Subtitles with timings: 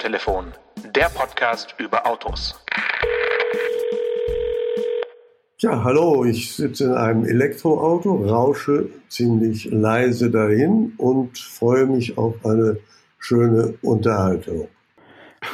[0.00, 0.54] Autotelefon,
[0.94, 2.58] der Podcast über Autos.
[5.58, 12.34] Ja, hallo, ich sitze in einem Elektroauto, rausche ziemlich leise dahin und freue mich auf
[12.46, 12.78] eine
[13.18, 14.68] schöne Unterhaltung.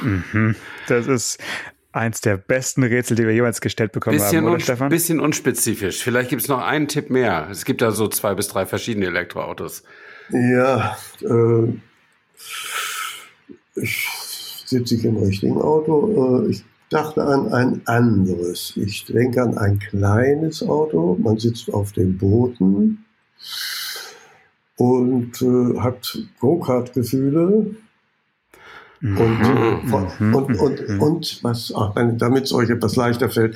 [0.02, 0.54] Mhm.
[0.86, 1.42] Das ist
[1.90, 4.90] eins der besten Rätsel, die wir jemals gestellt bekommen bisschen haben, oder Stefan?
[4.90, 6.04] Bisschen unspezifisch.
[6.04, 7.48] Vielleicht gibt es noch einen Tipp mehr.
[7.50, 9.82] Es gibt da so zwei bis drei verschiedene Elektroautos.
[10.30, 11.72] Ja, äh,
[13.76, 14.08] ich
[14.66, 16.44] sitze ich im richtigen Auto.
[16.46, 18.74] Äh, ich dachte an ein anderes.
[18.76, 21.16] Ich denke an ein kleines Auto.
[21.20, 23.04] Man sitzt auf dem Boden
[24.76, 27.74] und äh, hat Go-Kart-Gefühle.
[29.00, 29.18] Mhm.
[29.18, 30.34] Und, äh, von, Mhm.
[30.34, 31.02] und, und, Mhm.
[31.02, 33.54] und was, ach, damit es euch etwas leichter fällt,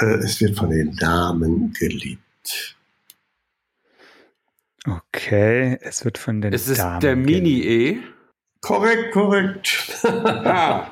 [0.00, 2.76] äh, es wird von den Damen geliebt.
[4.86, 7.42] Okay, es wird von den Es ist Damen der geliebt.
[7.44, 7.98] Mini-E.
[8.64, 10.02] Korrekt, korrekt.
[10.04, 10.86] Ah,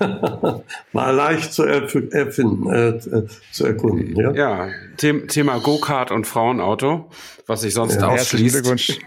[0.92, 4.16] Mal leicht zu erf erfinden, äh, äh, zu erkunden.
[4.16, 4.32] Ja?
[4.32, 4.68] ja.
[4.98, 7.08] The Thema Go-Kart und Frauenauto,
[7.46, 8.10] was sich sonst Ja.
[8.10, 8.54] Herzlichen ausschließt.
[8.54, 8.98] Glückwunsch,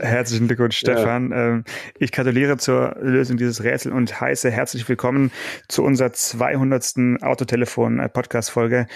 [0.00, 1.32] herzlichen Glückwunsch, Stefan.
[1.32, 1.64] Ähm,
[1.98, 5.32] Ich gratuliere zur Lösung dieses Rätsels und heiße herzlich willkommen
[5.68, 7.22] zu unserer 200.
[7.22, 8.86] Autotelefon-Podcast-Folge.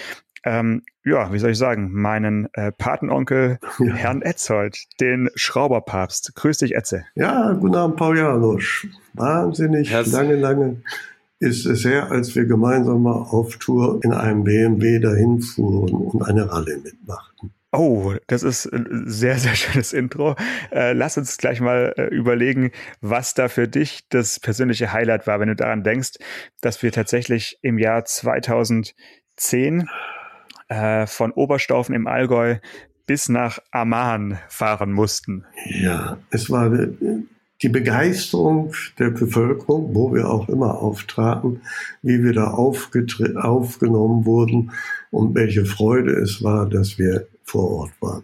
[0.43, 3.93] Ähm, ja, wie soll ich sagen, meinen äh, Patenonkel Ja.
[3.93, 6.33] Herrn Etzold, den Schrauberpapst.
[6.35, 7.03] Grüß dich, Etze.
[7.15, 8.87] ja, guten Abend, Paul Janosch.
[9.13, 10.81] Wahnsinnig Herz- lange, lange
[11.39, 16.21] ist es her, als wir gemeinsam mal auf Tour in einem BMW dahin fuhren und
[16.23, 17.51] eine Rallye mitmachten.
[17.73, 20.35] Oh, das ist ein sehr, sehr schönes Intro.
[20.71, 25.39] Äh, lass uns gleich mal äh, überlegen, was da für dich das persönliche Highlight war,
[25.39, 26.11] wenn du daran denkst,
[26.61, 29.87] dass wir tatsächlich im Jahr 2010
[30.71, 32.57] äh, von Oberstaufen im Allgäu
[33.05, 35.43] bis nach Amman fahren mussten.
[35.65, 41.61] Ja, es war die Begeisterung der Bevölkerung, wo wir auch immer auftraten,
[42.01, 44.71] wie wir da aufgenommen wurden
[45.09, 48.23] und welche Freude es war, dass wir vor Ort waren.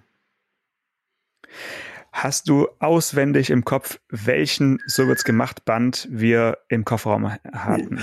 [2.13, 7.99] Hast du auswendig im Kopf, welchen So wird's gemacht Band wir im Kofferraum hatten?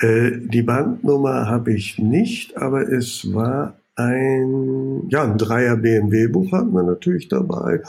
[0.00, 6.72] Äh, die Bandnummer habe ich nicht, aber es war ein, ja, ein Dreier BMW-Buch hatten
[6.72, 7.82] wir natürlich dabei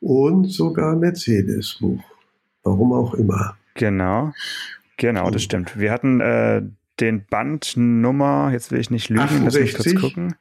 [0.00, 2.02] und sogar ein Mercedes-Buch.
[2.62, 3.56] Warum auch immer.
[3.74, 4.32] Genau,
[4.96, 5.78] genau, das stimmt.
[5.78, 6.62] Wir hatten äh,
[7.00, 10.00] den Bandnummer, jetzt will ich nicht lügen, lass mich kurz 68?
[10.00, 10.34] gucken.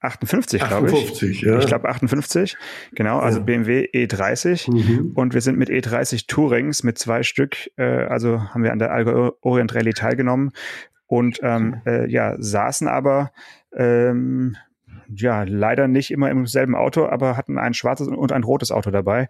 [0.00, 0.94] 58, glaube ich.
[0.94, 1.58] 58, ja.
[1.58, 2.56] Ich glaube 58,
[2.92, 3.44] genau, also Ja.
[3.44, 4.70] BMW E30.
[4.70, 5.12] Mhm.
[5.14, 8.92] Und wir sind mit E30 Tourings mit zwei Stück, äh, also haben wir an der
[8.92, 10.52] Allgäu Orient Rallye teilgenommen
[11.06, 13.32] und ähm, äh, ja, saßen aber
[13.76, 14.56] ähm,
[15.08, 18.90] ja leider nicht immer im selben Auto, aber hatten ein schwarzes und ein rotes Auto
[18.90, 19.28] dabei.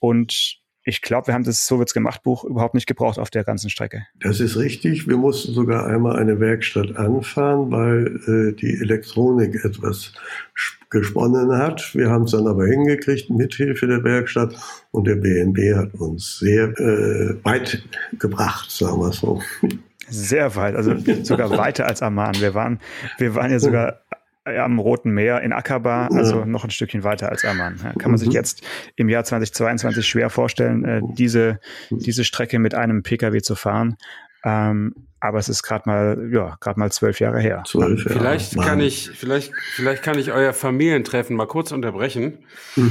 [0.00, 3.44] Und ich glaube, wir haben das So wird's gemacht Buch überhaupt nicht gebraucht auf der
[3.44, 4.04] ganzen Strecke.
[4.20, 5.06] Das ist richtig.
[5.06, 10.12] Wir mussten sogar einmal eine Werkstatt anfahren, weil äh, die Elektronik etwas
[10.90, 11.94] gesponnen hat.
[11.94, 14.54] Wir haben es dann aber hingekriegt mit Hilfe der Werkstatt
[14.90, 17.84] und der BMW hat uns sehr äh, weit
[18.18, 19.40] gebracht, sagen wir so.
[20.08, 22.34] Sehr weit, also sogar weiter als Amman.
[22.40, 22.80] Wir waren,
[23.18, 24.00] wir waren ja sogar
[24.44, 27.78] am Roten Meer in Aqaba, also noch ein Stückchen weiter als Amman.
[27.84, 28.34] Ja, kann man sich Mhm.
[28.34, 28.62] jetzt
[28.96, 33.96] im Jahr 2022 schwer vorstellen, äh, diese, diese Strecke mit einem Pkw zu fahren.
[34.44, 37.62] Ähm, aber es ist gerade mal, ja, gerade mal zwölf Jahre her.
[37.64, 38.18] Zwölf Jahre.
[38.18, 38.66] Vielleicht Mann.
[38.66, 42.38] kann ich, vielleicht, vielleicht kann ich euer Familientreffen mal kurz unterbrechen,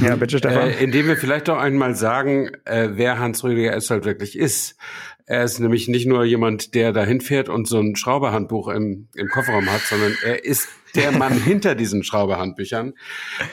[0.00, 0.70] Ja, bitte, Stefan.
[0.70, 4.78] äh, indem wir vielleicht doch einmal sagen, äh, wer Hans Rüdiger Essold wirklich ist.
[5.26, 9.28] Er ist nämlich nicht nur jemand, der dahin fährt und so ein Schrauberhandbuch im, im
[9.28, 12.94] Kofferraum hat, sondern er ist der Mann hinter diesen Schrauberhandbüchern.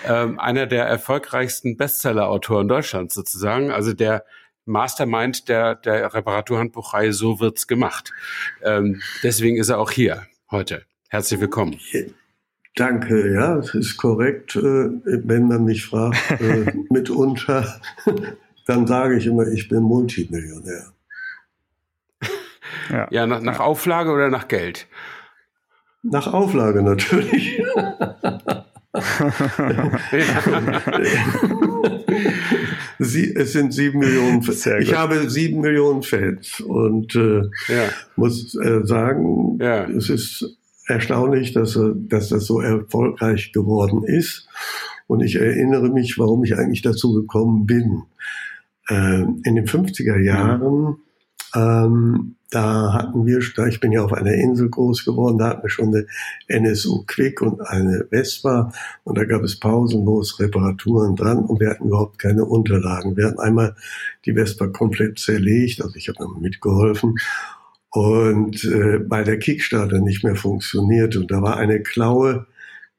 [0.08, 3.72] Ähm, einer der erfolgreichsten Bestseller-Autoren Deutschlands sozusagen.
[3.72, 4.26] Also der
[4.66, 8.12] Mastermind der, der Reparaturhandbuchreihe So wird's gemacht.
[8.64, 10.84] Ähm, deswegen ist er auch hier heute.
[11.10, 11.80] Herzlich willkommen.
[12.76, 14.56] Danke, ja, das ist korrekt.
[14.56, 17.82] Äh, wenn man mich fragt, äh, mitunter,
[18.68, 20.94] dann sage ich immer, ich bin Multimillionär.
[22.90, 23.08] Ja.
[23.12, 24.88] Ja, nach, nach Auflage oder nach Geld?
[26.02, 27.62] Nach Auflage natürlich.
[33.00, 34.42] Sie, es sind sieben Millionen.
[34.42, 39.86] Sehr Ich habe sieben Millionen Fans und äh, Ja, muss äh, sagen, Ja.
[39.86, 40.58] es ist
[40.88, 44.48] erstaunlich, dass, er- dass das so erfolgreich geworden ist.
[45.08, 48.04] Und ich erinnere mich, warum ich eigentlich dazu gekommen bin.
[48.90, 50.98] Ähm, in den 50er Jahren
[51.56, 55.70] ähm, da hatten wir, ich bin ja auf einer Insel groß geworden, da hatten wir
[55.70, 56.08] schon eine
[56.48, 58.74] NSU Quick und eine Vespa.
[59.04, 63.16] Und da gab es pausenlos Reparaturen dran und wir hatten überhaupt keine Unterlagen.
[63.16, 63.76] Wir hatten einmal
[64.26, 67.16] die Vespa komplett zerlegt, also ich habe mitgeholfen.
[67.92, 71.16] Und äh, weil der Kickstarter nicht mehr funktioniert.
[71.16, 72.48] Und da war eine Klaue,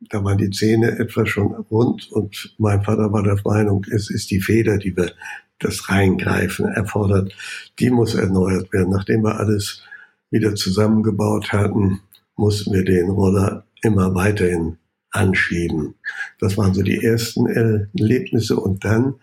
[0.00, 2.10] da waren die Zähne etwa schon rund.
[2.12, 5.12] Und mein Vater war der Meinung, es ist die Feder, die wir
[5.60, 7.32] das Reingreifen erfordert,
[7.78, 8.90] die muss erneuert werden.
[8.90, 9.82] Nachdem wir alles
[10.30, 12.00] wieder zusammengebaut hatten,
[12.36, 14.78] mussten wir den Roller immer weiterhin
[15.10, 15.94] anschieben.
[16.38, 19.14] Das waren so die ersten Erlebnisse und dann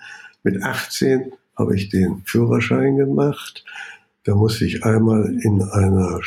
[0.43, 3.65] mit 18 habe ich den Führerschein gemacht.
[4.23, 6.21] Da musste ich einmal in einer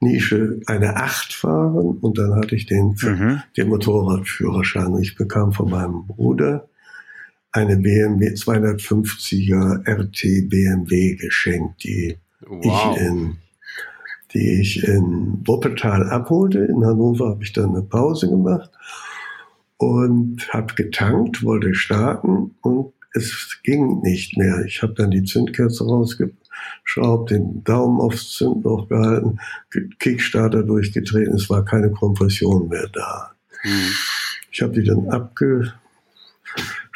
[0.00, 3.42] Nische eine Acht fahren und dann hatte ich den, mhm.
[3.56, 4.98] den Motorradführerschein.
[4.98, 6.68] Ich bekam von meinem Bruder
[7.54, 12.96] eine BMW 250er RT BMW geschenkt, die wow.
[12.96, 13.36] ich in
[14.34, 16.58] die ich in Wuppertal abholte.
[16.64, 18.68] In Hannover habe ich dann eine Pause gemacht
[19.76, 24.64] und habe getankt, wollte starten und es ging nicht mehr.
[24.66, 29.38] Ich habe dann die Zündkerze rausgeschraubt, den Daumen aufs Zündloch gehalten,
[30.00, 33.30] Kickstarter durchgetreten, es war keine Kompression mehr da.
[33.60, 33.90] Hm.
[34.50, 35.74] Ich habe die dann abge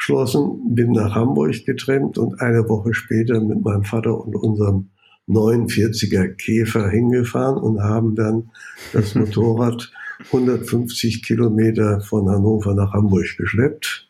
[0.09, 4.89] abgeschlossen, bin nach Hamburg getrennt und eine Woche später mit meinem Vater und unserem
[5.27, 8.49] 49er Käfer hingefahren und haben dann
[8.93, 9.91] das Motorrad
[10.27, 14.07] 150 Kilometer von Hannover nach Hamburg geschleppt.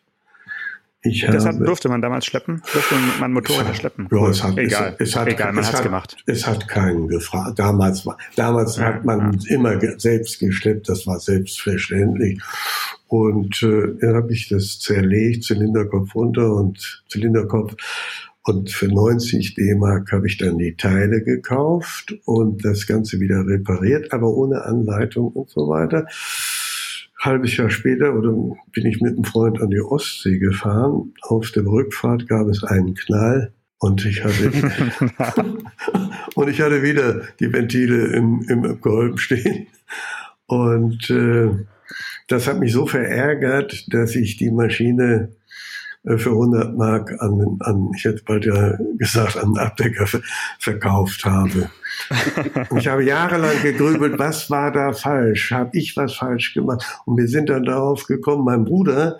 [1.02, 2.62] Ich das habe, durfte man damals schleppen?
[2.74, 4.06] Durfte man Motorräder schleppen?
[4.10, 6.16] Ja, es hat, egal, es, es hat, egal, man es hat gemacht.
[6.26, 7.58] Es hat keinen gefragt.
[7.58, 8.06] Damals,
[8.36, 9.54] damals ja, hat man ja.
[9.56, 12.38] immer selbst geschleppt, das war selbstverständlich.
[13.10, 17.74] Und äh, dann habe ich das zerlegt, Zylinderkopf runter und Zylinderkopf.
[18.44, 24.12] Und für 90 D-Mark habe ich dann die Teile gekauft und das Ganze wieder repariert,
[24.12, 26.06] aber ohne Anleitung und so weiter.
[27.18, 28.32] Halbes Jahr später oder
[28.72, 31.12] bin ich mit einem Freund an die Ostsee gefahren.
[31.22, 34.52] Auf der Rückfahrt gab es einen Knall und ich hatte
[36.36, 39.66] und ich hatte wieder die Ventile im, im Kolben stehen.
[40.46, 41.50] Und äh,
[42.30, 45.30] das hat mich so verärgert, dass ich die Maschine
[46.04, 50.06] äh, für 100 Mark an, an ich hätte bald ja gesagt, an Abdecker
[50.58, 51.70] verkauft habe.
[52.70, 55.50] Und ich habe jahrelang gegrübelt, was war da falsch?
[55.50, 56.84] Habe ich was falsch gemacht?
[57.04, 59.18] Und wir sind dann darauf gekommen, mein Bruder,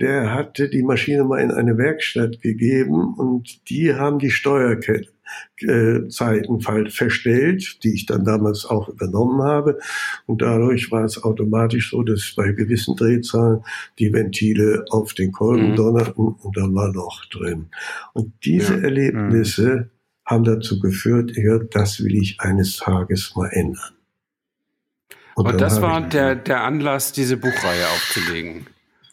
[0.00, 5.08] der hatte die Maschine mal in eine Werkstatt gegeben und die haben die Steuerkette
[5.60, 9.78] äh, Zeiten verstellt, die ich dann damals auch übernommen habe.
[10.26, 13.64] Und dadurch war es automatisch so, dass bei gewissen Drehzahlen
[13.98, 15.76] die Ventile auf den Kolben mhm.
[15.76, 17.66] donnerten und dann war Loch drin.
[18.12, 18.84] Und diese ja.
[18.84, 19.90] Erlebnisse mhm.
[20.24, 23.94] haben dazu geführt, ja, das will ich eines Tages mal ändern.
[25.34, 28.66] Und, und das war der, der Anlass, diese Buchreihe aufzulegen.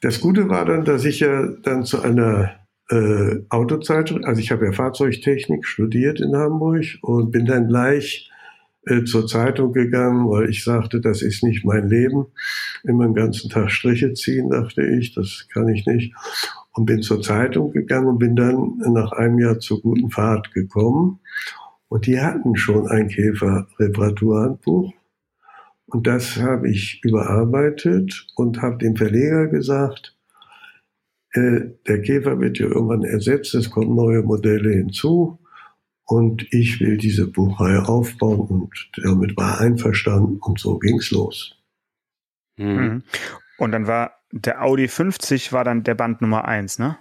[0.05, 2.51] Das Gute war dann, dass ich ja dann zu einer
[2.91, 8.29] äh, Autozeitung, also ich habe ja Fahrzeugtechnik studiert in Hamburg und bin dann gleich
[8.85, 12.27] äh, zur Zeitung gegangen, weil ich sagte, das ist nicht mein Leben.
[12.83, 16.13] Immer den ganzen Tag Striche ziehen, dachte ich, das kann ich nicht.
[16.73, 21.19] Und bin zur Zeitung gegangen und bin dann nach einem Jahr zur guten Fahrt gekommen.
[21.87, 24.93] Und die hatten schon ein Käfer-Reparaturhandbuch.
[25.95, 30.13] Und das habe ich überarbeitet und habe dem Verleger gesagt,
[31.31, 35.39] äh, der Käfer wird ja irgendwann ersetzt, es kommen neue Modelle hinzu
[36.03, 41.58] und ich will diese Buchreihe aufbauen und damit war einverstanden und so ging's los.
[42.58, 42.75] Hm.
[42.75, 43.03] Mhm.
[43.58, 46.98] Und dann war der Audi 50 war dann der Band Nummer eins, ne?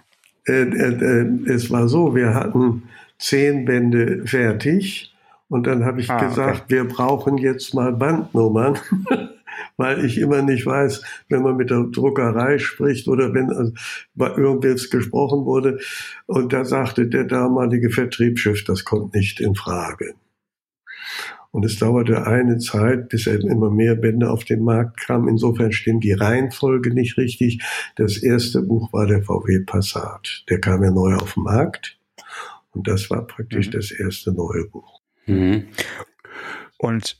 [0.47, 2.83] Äh, äh, äh, es war so, wir hatten
[3.19, 5.13] zehn Bände fertig
[5.55, 6.75] und dann habe ich ah, gesagt, okay.
[6.75, 8.77] wir brauchen jetzt mal Bandnummern.
[9.77, 13.71] weil ich immer nicht weiß, wenn man mit der Druckerei spricht oder wenn also,
[14.17, 15.79] irgendwas gesprochen wurde.
[16.25, 20.15] Und da sagte der damalige Vertriebschef, das kommt nicht in Frage.
[21.51, 25.29] Und es dauerte eine Zeit, bis eben immer mehr Bände auf den Markt kamen.
[25.29, 27.63] Insofern stimmt die Reihenfolge nicht richtig.
[27.95, 30.43] Das erste Buch war der VW Passat.
[30.49, 31.97] Der kam ja neu auf den Markt.
[32.73, 33.71] Und das war praktisch mhm.
[33.71, 34.94] das erste neue Buch.
[35.25, 35.67] Mhm.
[36.77, 37.17] Und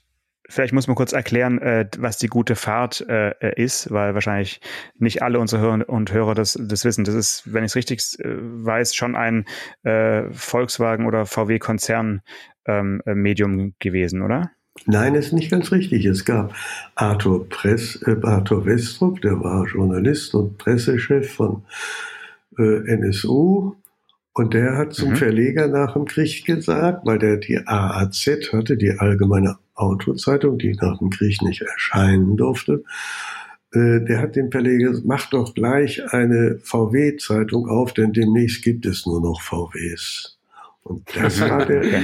[0.48, 4.62] Vielleicht muss man kurz erklären, äh, was die gute Fahrt äh, ist, weil wahrscheinlich
[5.00, 7.04] nicht alle unsere Hörer und Hörer das, das wissen.
[7.04, 9.46] Das ist, wenn ich es richtig äh, weiß, schon ein
[9.84, 14.52] äh, Volkswagen- oder VW-Konzern-Medium ähm, gewesen, oder?
[14.86, 16.06] Nein, ist nicht ganz richtig.
[16.06, 16.54] Es gab
[16.94, 21.64] Arthur, Press, äh, Arthur Westrup, der war Journalist und Pressechef von
[22.60, 23.74] äh, NSU
[24.38, 25.16] Und der hat zum mhm.
[25.16, 30.98] Verleger nach dem Krieg gesagt, weil der die AAZ hatte, die Allgemeine Autozeitung, die nach
[31.00, 32.84] dem Krieg nicht erscheinen durfte.
[33.72, 38.86] Äh, der hat dem Verleger gesagt, mach doch gleich eine VW-Zeitung auf, denn demnächst gibt
[38.86, 40.38] es nur noch VWs.
[40.84, 41.84] Und das war der,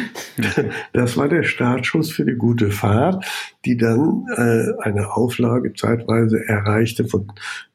[0.93, 3.25] das war der Startschuss für die gute Fahrt,
[3.65, 7.29] die dann äh, eine Auflage zeitweise erreichte von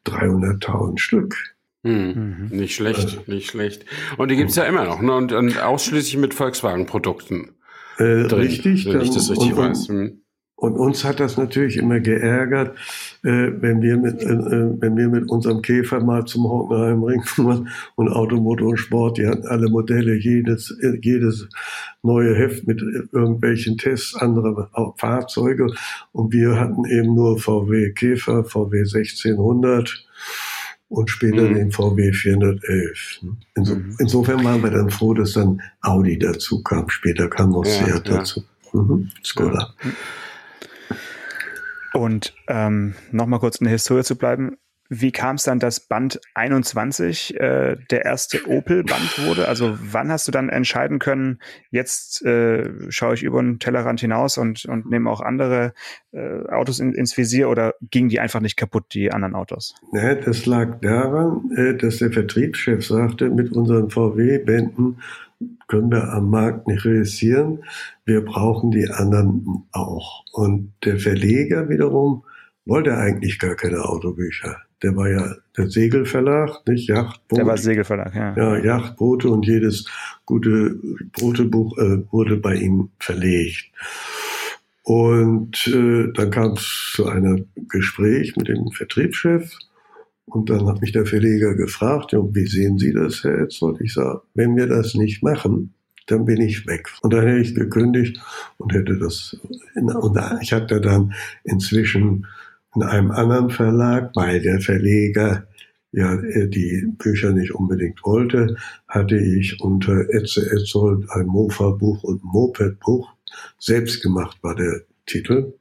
[0.07, 1.56] 300.000 Stück.
[1.85, 2.57] Hm, mhm.
[2.57, 3.85] Nicht schlecht, also, nicht schlecht.
[4.17, 5.15] Und die gibt's ja immer noch, ne?
[5.15, 7.55] Und, und ausschließlich mit Volkswagen-Produkten.
[7.99, 9.89] Äh, richtig, wenn ich das richtig und, weiß.
[9.89, 10.21] Hm.
[10.59, 12.79] Und uns hat das natürlich immer geärgert,
[13.23, 17.69] äh, wenn wir mit äh, äh wenn wir mit unserem Käfer mal zum Hockenheimring fuhren
[17.95, 21.47] und Automotor und Sport, die hatten alle Modelle, jedes äh, jedes
[22.03, 22.81] neue Heft mit
[23.13, 25.67] irgendwelchen Tests anderer Fahrzeuge
[26.13, 30.07] und wir hatten eben nur VW Käfer, VW 1600
[30.89, 31.55] und später mhm.
[31.55, 33.21] den VW 411.
[33.55, 33.97] Inso, mhm.
[33.99, 36.89] Insofern waren wir dann froh, dass dann Audi dazu kam.
[36.89, 38.19] Später kam noch ja, Seat ja.
[38.19, 38.45] dazu.
[38.73, 39.11] Mhm.
[39.25, 39.75] Skoda.
[39.83, 39.91] Ja.
[42.01, 44.59] Und ähm, nochmal kurz in der Historie zu bleiben.
[44.89, 49.49] Wie kam es dann, dass Band 21 äh, der erste Opel-Band wurde?
[49.49, 51.39] Also wann hast du dann entscheiden können,
[51.71, 55.73] jetzt äh, schaue ich über den Tellerrand hinaus und, und nehme auch andere
[56.13, 59.75] äh, Autos in, ins Visier oder gingen die einfach nicht kaputt, die anderen Autos?
[59.93, 64.99] Ja, das lag daran, äh, dass der Vertriebschef sagte, mit unseren VW-Bänden
[65.69, 67.65] können wir am Markt nicht realisieren.
[68.05, 70.25] Wir brauchen die anderen auch.
[70.33, 72.25] Und der Verleger wiederum
[72.65, 74.57] wollte eigentlich gar keine Autobücher.
[74.83, 77.39] Der war ja der Segelverlag, nicht Yachtboot.
[77.39, 78.37] Der war Segelverlag, ja.
[78.37, 79.87] Ja, Yachtboote und jedes
[80.27, 80.79] gute
[81.13, 83.71] Brotebuch äh, wurde bei ihm verlegt.
[84.83, 89.51] Und äh, dann kam es zu einem Gespräch mit dem Vertriebschef
[90.27, 93.81] und dann hat mich der Verleger gefragt, ja, wie sehen Sie das, Herr Etzold?
[93.81, 95.75] Ich sage, wenn wir das nicht machen,
[96.07, 96.89] dann bin ich weg.
[97.03, 98.21] Und dann hätte ich gekündigt
[98.59, 99.37] und hätte das,
[99.75, 101.15] in, und ich hatte dann
[101.45, 102.27] inzwischen
[102.77, 105.47] in einem anderen Verlag, weil der Verleger
[105.93, 108.57] ja die Bücher nicht unbedingt wollte,
[108.87, 113.11] hatte ich unter Etze Etzold ein Mofa-Buch und Moped-Buch.
[113.59, 115.55] Selbst gemacht war der Titel.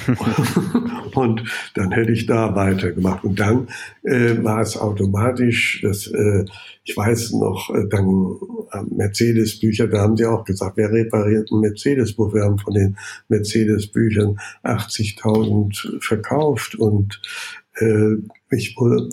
[1.14, 1.42] und
[1.74, 3.24] dann hätte ich da weitergemacht.
[3.24, 3.68] Und dann
[4.02, 6.44] äh, war es automatisch, dass, äh,
[6.84, 8.36] ich weiß noch, äh, dann
[8.72, 12.34] äh, Mercedes-Bücher, da haben sie auch gesagt, wer repariert ein Mercedes-Buch?
[12.34, 12.96] Wir haben von den
[13.28, 17.20] Mercedes-Büchern 80.000 verkauft und
[17.76, 18.16] äh,
[18.50, 19.08] ich wurde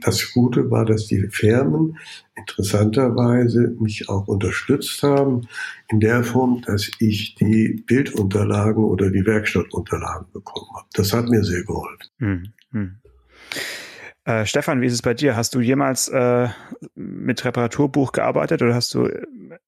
[0.00, 1.98] das Gute war, dass die Firmen
[2.36, 5.48] interessanterweise mich auch unterstützt haben,
[5.88, 10.86] in der Form, dass ich die Bildunterlagen oder die Werkstattunterlagen bekommen habe.
[10.94, 12.08] Das hat mir sehr geholfen.
[12.18, 12.96] Hm, hm.
[14.26, 15.36] Äh, Stefan, wie ist es bei dir?
[15.36, 16.48] Hast du jemals äh,
[16.94, 19.10] mit Reparaturbuch gearbeitet oder hast du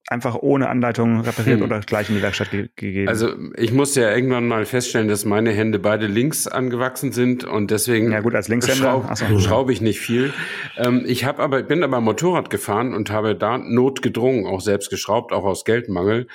[0.08, 1.66] einfach ohne Anleitung repariert hm.
[1.66, 3.08] oder gleich in die Werkstatt ge gegeben?
[3.08, 7.70] Also ich musste ja irgendwann mal feststellen, dass meine Hände beide links angewachsen sind und
[7.70, 9.06] deswegen ja, gut, als schraub,
[9.40, 10.32] schraube ich nicht viel.
[10.78, 15.32] Ähm, ich habe aber bin aber Motorrad gefahren und habe da notgedrungen auch selbst geschraubt,
[15.32, 16.28] auch aus Geldmangel.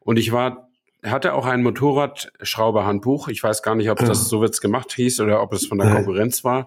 [0.00, 0.67] Und ich war
[1.04, 3.28] hatte auch ein Motorradschrauberhandbuch.
[3.28, 5.92] Ich weiß gar nicht, ob das so wird's gemacht hieß oder ob es von der
[5.92, 6.66] Konkurrenz war.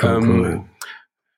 [0.00, 0.64] Ähm,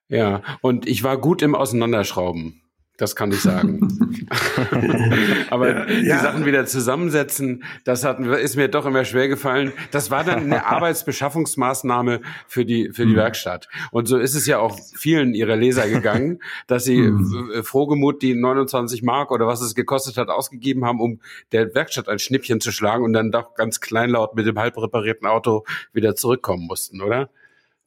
[0.09, 2.62] ja, und ich war gut im Auseinanderschrauben.
[3.03, 4.29] Das kann ich sagen.
[5.51, 6.21] Aber ja, die ja.
[6.21, 9.73] Sachen wieder zusammensetzen, das hat, ist mir doch immer schwer gefallen.
[9.91, 13.17] Das war dann eine Arbeitsbeschaffungsmaßnahme für die, für die mhm.
[13.17, 13.69] Werkstatt.
[13.91, 17.65] Und so ist es ja auch vielen ihrer Leser gegangen, dass sie mhm.
[17.65, 21.19] frohgemut die 29 Mark oder was es gekostet hat, ausgegeben haben, um
[21.51, 25.27] der Werkstatt ein Schnippchen zu schlagen und dann doch ganz kleinlaut mit dem halb reparierten
[25.27, 27.31] Auto wieder zurückkommen mussten, oder?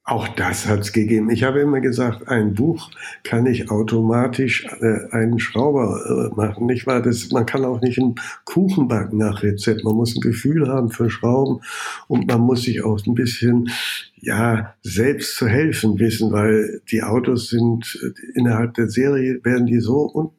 [0.07, 1.31] Auch das hat es gegeben.
[1.31, 2.91] Ich habe immer gesagt, ein Buch
[3.23, 6.67] kann nicht automatisch äh, einen Schrauber äh, machen.
[6.67, 7.01] Nicht wahr?
[7.01, 9.83] Das, man kann auch nicht einen Kuchen backen nach Rezept.
[9.83, 11.61] Man muss ein Gefühl haben für Schrauben
[12.07, 13.71] und man muss sich auch ein bisschen
[14.17, 19.79] ja selbst zu helfen wissen, weil die Autos sind äh, innerhalb der Serie werden die
[19.79, 20.31] so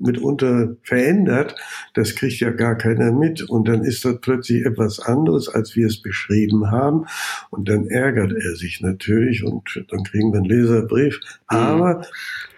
[0.00, 1.54] mitunter verändert,
[1.94, 3.42] das kriegt ja gar keiner mit.
[3.42, 7.06] Und dann ist das plötzlich etwas anderes, als wir es beschrieben haben.
[7.50, 11.20] Und dann ärgert er sich natürlich und dann kriegen wir einen Leserbrief.
[11.50, 11.56] Mhm.
[11.56, 12.06] Aber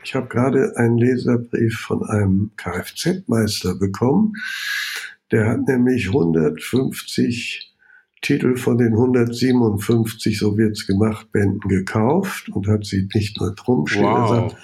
[0.04, 4.34] ich habe gerade einen Leserbrief von einem Kfz-Meister bekommen.
[5.30, 7.74] Der hat nämlich 150
[8.20, 13.86] Titel von den 157, so wird's gemacht, Bänden gekauft und hat sie nicht nur drum
[13.86, 14.02] stehen.
[14.02, 14.18] Wow.
[14.18, 14.56] Er sagt,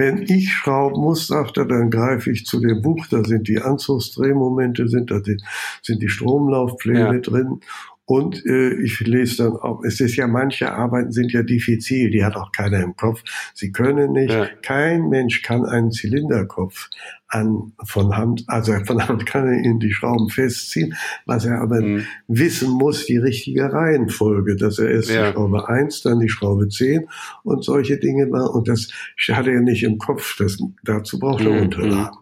[0.00, 3.60] wenn ich schrauben muss, sagt er, dann greife ich zu dem Buch, da sind die
[3.60, 5.36] Anzugsdrehmomente, sind da die,
[5.82, 7.20] sind die Stromlaufpläne ja.
[7.20, 7.60] drin.
[8.10, 12.24] Und äh, ich lese dann auch, es ist ja, manche Arbeiten sind ja diffizil, die
[12.24, 13.22] hat auch keiner im Kopf.
[13.54, 14.48] Sie können nicht, ja.
[14.62, 16.88] kein Mensch kann einen Zylinderkopf
[17.28, 21.80] an, von Hand, also von Hand kann er in die Schrauben festziehen, was er aber
[21.80, 22.04] mhm.
[22.26, 25.28] wissen muss, die richtige Reihenfolge, dass er erst ja.
[25.28, 27.06] die Schraube eins, dann die Schraube zehn
[27.44, 28.52] und solche Dinge war.
[28.52, 28.88] Und das
[29.30, 31.60] hat er nicht im Kopf, das, dazu braucht er mhm.
[31.60, 32.18] Unterlagen.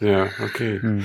[0.00, 0.80] Ja, okay.
[0.80, 1.04] Hm.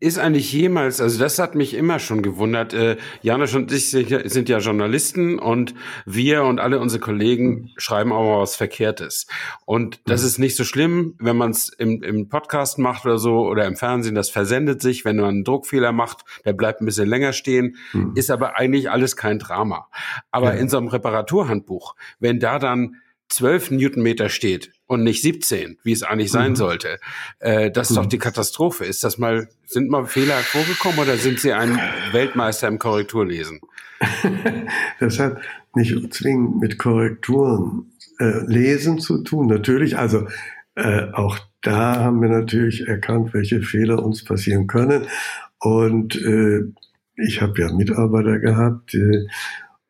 [0.00, 4.48] Ist eigentlich jemals, also das hat mich immer schon gewundert, äh, Janusz und ich sind
[4.48, 5.74] ja Journalisten und
[6.04, 9.28] wir und alle unsere Kollegen schreiben auch mal was Verkehrtes.
[9.64, 10.26] Und das hm.
[10.26, 13.76] ist nicht so schlimm, wenn man es im, im Podcast macht oder so oder im
[13.76, 17.76] Fernsehen, das versendet sich, wenn man einen Druckfehler macht, der bleibt ein bisschen länger stehen,
[17.92, 18.12] hm.
[18.16, 19.88] ist aber eigentlich alles kein Drama.
[20.32, 20.60] Aber ja.
[20.60, 22.96] in so einem Reparaturhandbuch, wenn da dann
[23.34, 26.56] 12 Newtonmeter steht und nicht 17, wie es eigentlich sein mhm.
[26.56, 26.98] sollte.
[27.38, 28.02] Äh, das ist mhm.
[28.02, 28.84] doch die Katastrophe.
[28.84, 31.78] Ist das mal, sind mal Fehler vorgekommen oder sind Sie ein
[32.12, 33.60] Weltmeister im Korrekturlesen?
[35.00, 35.38] das hat
[35.74, 39.48] nicht zwingend mit Korrekturen äh, lesen zu tun.
[39.48, 40.26] Natürlich, also
[40.76, 45.06] äh, auch da haben wir natürlich erkannt, welche Fehler uns passieren können.
[45.58, 46.60] Und äh,
[47.16, 49.26] ich habe ja Mitarbeiter gehabt, äh,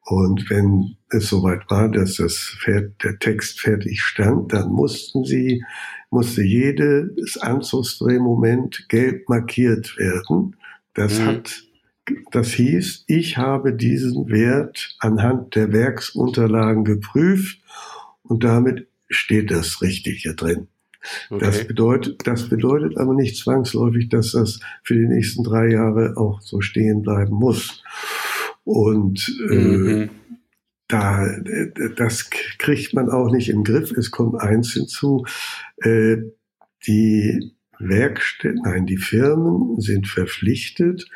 [0.04, 5.64] und wenn es soweit war, dass das Pferd, der Text fertig stand, dann mussten sie,
[6.10, 10.56] musste jedes Anzugsdrehmoment gelb markiert werden.
[10.92, 11.24] Das mhm.
[11.24, 11.62] hat,
[12.32, 17.60] das hieß, ich habe diesen Wert anhand der Werksunterlagen geprüft
[18.22, 20.68] und damit steht das Richtige drin.
[21.30, 21.44] Okay.
[21.44, 26.40] Das bedeutet, das bedeutet aber nicht zwangsläufig, dass das für die nächsten drei Jahre auch
[26.40, 27.82] so stehen bleiben muss.
[28.64, 30.10] Und äh, mhm.
[30.88, 31.26] da,
[31.96, 33.92] das kriegt man auch nicht im Griff.
[33.92, 35.24] Es kommt eins hinzu,
[35.82, 36.16] äh,
[36.86, 41.08] die Werkstätten, nein, die Firmen sind verpflichtet,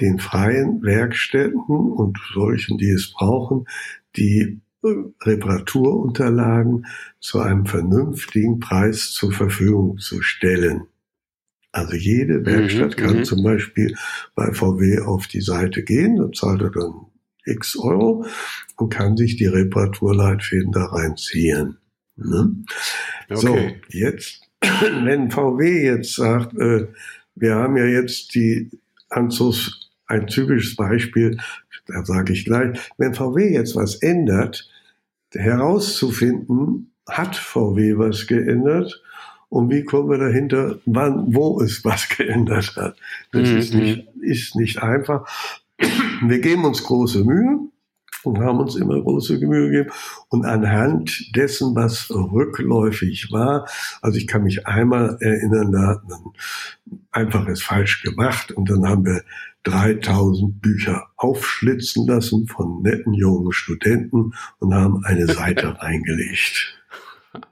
[0.00, 3.66] den freien Werkstätten und solchen, die es brauchen,
[4.16, 4.88] die äh,
[5.22, 6.86] Reparaturunterlagen
[7.20, 10.86] zu einem vernünftigen Preis zur Verfügung zu stellen.
[11.72, 13.24] Also jede Werkstatt mhm, kann mhm.
[13.24, 13.96] zum Beispiel
[14.34, 17.06] bei VW auf die Seite gehen, da zahlt er dann
[17.44, 18.26] x Euro
[18.76, 21.78] und kann sich die Reparaturleitfäden da reinziehen.
[22.16, 22.54] Ne?
[23.30, 23.40] Okay.
[23.40, 26.88] So, jetzt, wenn VW jetzt sagt, äh,
[27.34, 28.70] wir haben ja jetzt die
[29.08, 31.38] Anzugs, ein typisches Beispiel,
[31.86, 34.70] da sage ich gleich, wenn VW jetzt was ändert,
[35.32, 39.02] herauszufinden, hat VW was geändert
[39.52, 42.96] und wie kommen wir dahinter, wann, wo es was geändert hat.
[43.32, 43.58] Das mhm.
[43.58, 45.28] ist, nicht, ist nicht einfach.
[46.22, 47.58] Wir geben uns große Mühe
[48.22, 49.90] und haben uns immer große Mühe gegeben.
[50.30, 53.68] Und anhand dessen, was rückläufig war,
[54.00, 56.20] also ich kann mich einmal erinnern, da hat man
[57.10, 59.22] einfaches falsch gemacht und dann haben wir
[59.64, 66.81] 3000 Bücher aufschlitzen lassen von netten jungen Studenten und haben eine Seite reingelegt.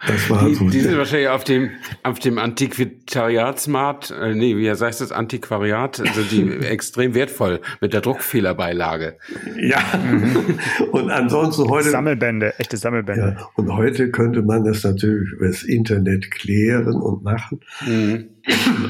[0.06, 1.70] Das war die, so die sind wahrscheinlich auf dem,
[2.02, 7.94] auf dem Antiquariatsmarkt, äh, nee, wie heißt das, Antiquariat, sind also die extrem wertvoll mit
[7.94, 9.16] der Druckfehlerbeilage.
[9.58, 10.58] Ja, mhm.
[10.92, 11.88] und ansonsten heute.
[11.88, 13.36] Sammelbände, echte Sammelbände.
[13.38, 17.60] Ja, und heute könnte man das natürlich über das Internet klären und machen.
[17.86, 18.28] Mhm.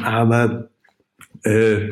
[0.02, 0.70] Aber
[1.44, 1.90] äh,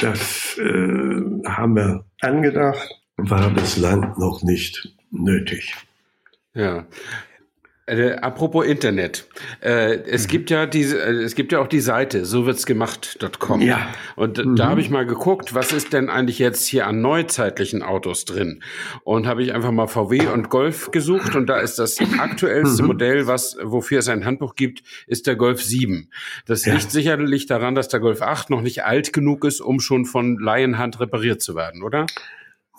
[0.00, 5.74] das äh, haben wir angedacht, war bislang noch nicht nötig.
[6.54, 6.86] Ja,
[7.88, 9.26] äh, apropos Internet.
[9.60, 10.30] Äh, es mhm.
[10.30, 13.62] gibt ja diese, äh, es gibt ja auch die Seite, so wird's gemacht.com.
[13.62, 13.88] Ja.
[14.16, 14.56] Und mhm.
[14.56, 18.62] da habe ich mal geguckt, was ist denn eigentlich jetzt hier an neuzeitlichen Autos drin?
[19.04, 22.88] Und habe ich einfach mal VW und Golf gesucht und da ist das aktuellste mhm.
[22.88, 26.10] Modell, was, wofür es ein Handbuch gibt, ist der Golf 7.
[26.46, 26.74] Das ja.
[26.74, 30.38] liegt sicherlich daran, dass der Golf 8 noch nicht alt genug ist, um schon von
[30.38, 32.06] Laienhand repariert zu werden, oder?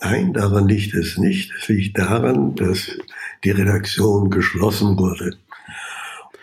[0.02, 1.52] Nein, daran liegt es nicht.
[1.60, 2.98] Es liegt daran, dass
[3.44, 5.38] die Redaktion geschlossen wurde.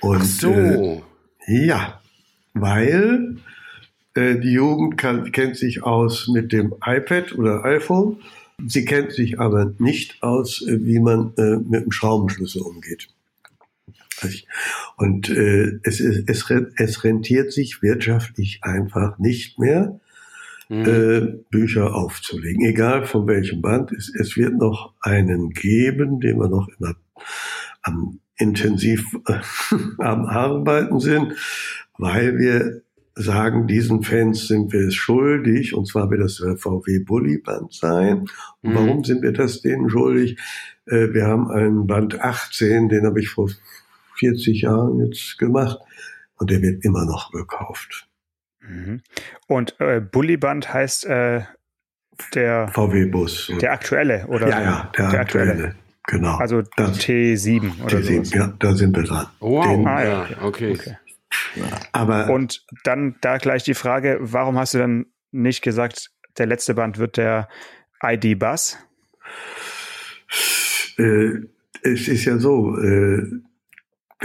[0.01, 0.53] Und, Ach so.
[1.47, 2.01] Äh, ja,
[2.55, 3.37] weil
[4.15, 8.19] äh, die Jugend kann, kennt sich aus mit dem iPad oder iPhone.
[8.67, 13.09] Sie kennt sich aber nicht aus, äh, wie man äh, mit dem Schraubenschlüssel umgeht.
[14.97, 16.45] Und äh, es, es,
[16.77, 20.01] es rentiert sich wirtschaftlich einfach nicht mehr,
[20.69, 20.85] mhm.
[20.85, 22.65] äh, Bücher aufzulegen.
[22.65, 23.93] Egal von welchem Band.
[23.93, 26.95] Es, es wird noch einen geben, den wir noch immer
[27.83, 29.05] am intensiv
[29.99, 31.35] am Arbeiten sind,
[31.99, 32.83] weil wir
[33.15, 38.29] sagen, diesen Fans sind wir es schuldig, und zwar wird das VW Bully Band sein.
[38.61, 38.75] Und mhm.
[38.75, 40.39] warum sind wir das denen schuldig?
[40.85, 43.51] Äh, wir haben einen Band 18, den habe ich vor
[44.19, 45.79] 40 Jahren jetzt gemacht,
[46.39, 48.07] und der wird immer noch gekauft.
[48.69, 49.03] Mhm.
[49.47, 51.43] Und äh, Bullyband heißt äh,
[52.35, 53.53] der VW-Bus.
[53.61, 54.49] Der aktuelle, oder?
[54.49, 55.53] Ja, ja, der, der aktuelle.
[55.53, 55.75] aktuelle.
[56.09, 56.37] Genau.
[56.37, 58.37] Also das, T7 oder T7, so.
[58.37, 59.27] ja, da sind wir dran.
[59.41, 59.67] Wow.
[59.67, 60.73] Den, ah, ja, okay.
[60.73, 60.97] okay.
[61.93, 66.75] Aber und dann da gleich die Frage, warum hast du dann nicht gesagt, der letzte
[66.75, 67.49] Band wird der
[68.03, 68.79] ID-Bus?
[70.99, 71.41] Äh,
[71.83, 73.23] es ist ja so, äh,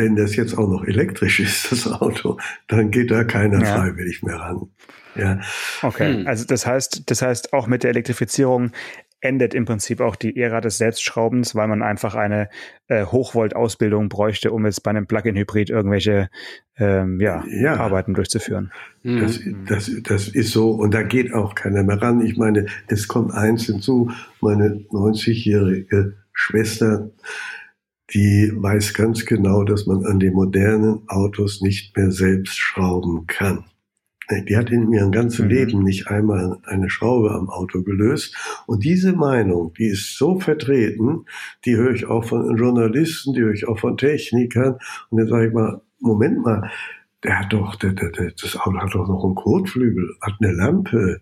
[0.02, 2.38] wenn das jetzt auch noch elektrisch ist, das Auto,
[2.68, 3.78] dann geht da keiner ja.
[3.78, 4.68] freiwillig mehr ran.
[5.16, 5.40] Ja.
[5.82, 6.28] Okay, hm.
[6.28, 8.72] also das heißt, das heißt auch mit der Elektrifizierung
[9.24, 12.50] endet im Prinzip auch die Ära des Selbstschraubens, weil man einfach eine
[12.88, 16.30] äh, Hochvolt-Ausbildung bräuchte, um jetzt bei einem Plug-in-Hybrid irgendwelche
[16.78, 18.72] ähm, ja, ja, Arbeiten durchzuführen.
[19.04, 22.26] Das, das, das ist so und da geht auch keiner mehr ran.
[22.26, 27.12] Ich meine, es kommt eins hinzu, meine 90-jährige Schwester,
[28.14, 33.66] die weiß ganz genau, dass man an den modernen Autos nicht mehr selbst schrauben kann.
[34.48, 35.52] Die hat in ihrem ganzen mhm.
[35.52, 38.36] Leben nicht einmal eine Schraube am Auto gelöst.
[38.66, 41.26] Und diese Meinung, die ist so vertreten,
[41.66, 44.78] die höre ich auch von Journalisten, die höre ich auch von Technikern.
[45.10, 46.72] Und dann sage ich mal, Moment mal,
[47.24, 50.54] der hat doch, der, der, der, das Auto hat doch noch einen Kotflügel, hat eine
[50.54, 51.22] Lampe,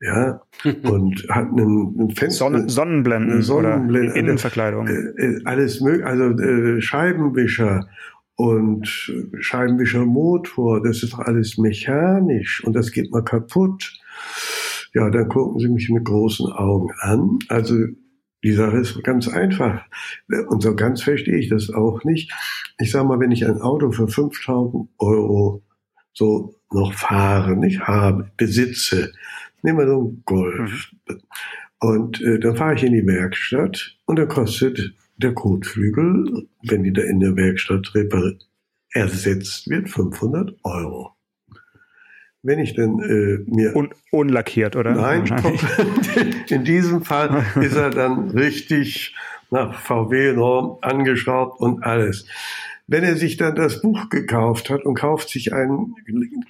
[0.00, 0.42] ja,
[0.82, 4.88] und hat einen, einen Fenster, Sonnen, Sonnenblenden, Sonnenblenden oder Innenverkleidung.
[4.88, 7.88] Äh, äh, alles mögliche, also äh, Scheibenwischer
[8.34, 8.86] und
[9.38, 13.98] Scheibenwischermotor, das ist alles mechanisch und das geht mal kaputt.
[14.92, 17.38] Ja, dann gucken Sie mich mit großen Augen an.
[17.48, 17.74] Also
[18.44, 19.82] die Sache ist ganz einfach.
[20.48, 22.32] Und so ganz verstehe ich das auch nicht.
[22.78, 25.62] Ich sage mal, wenn ich ein Auto für 5000 Euro
[26.12, 29.12] so noch fahre, nicht habe, besitze,
[29.66, 30.92] nehmen wir so einen Golf.
[31.08, 31.20] Mhm.
[31.78, 36.92] Und äh, dann fahre ich in die Werkstatt und dann kostet der Kotflügel, wenn die
[36.92, 37.92] da in der Werkstatt
[38.92, 41.12] ersetzt wird, 500 Euro.
[42.42, 43.74] Wenn ich dann äh, mir...
[43.74, 44.94] Un unlackiert, oder?
[44.94, 45.24] Nein,
[46.48, 49.14] in diesem Fall ist er dann richtig
[49.50, 52.26] nach VW-Norm angeschraubt und alles.
[52.86, 55.96] Wenn er sich dann das Buch gekauft hat und kauft sich einen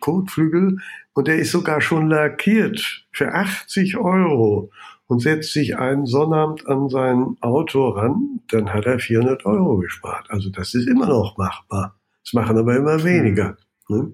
[0.01, 0.79] Kotflügel
[1.17, 4.71] und der ist sogar schon lackiert für 80 Euro
[5.07, 10.27] und setzt sich einen Sonnabend an sein Auto ran, dann hat er 400 Euro gespart.
[10.31, 11.99] Also das ist immer noch machbar.
[12.23, 13.57] Das machen aber immer weniger.
[13.89, 14.13] Ne?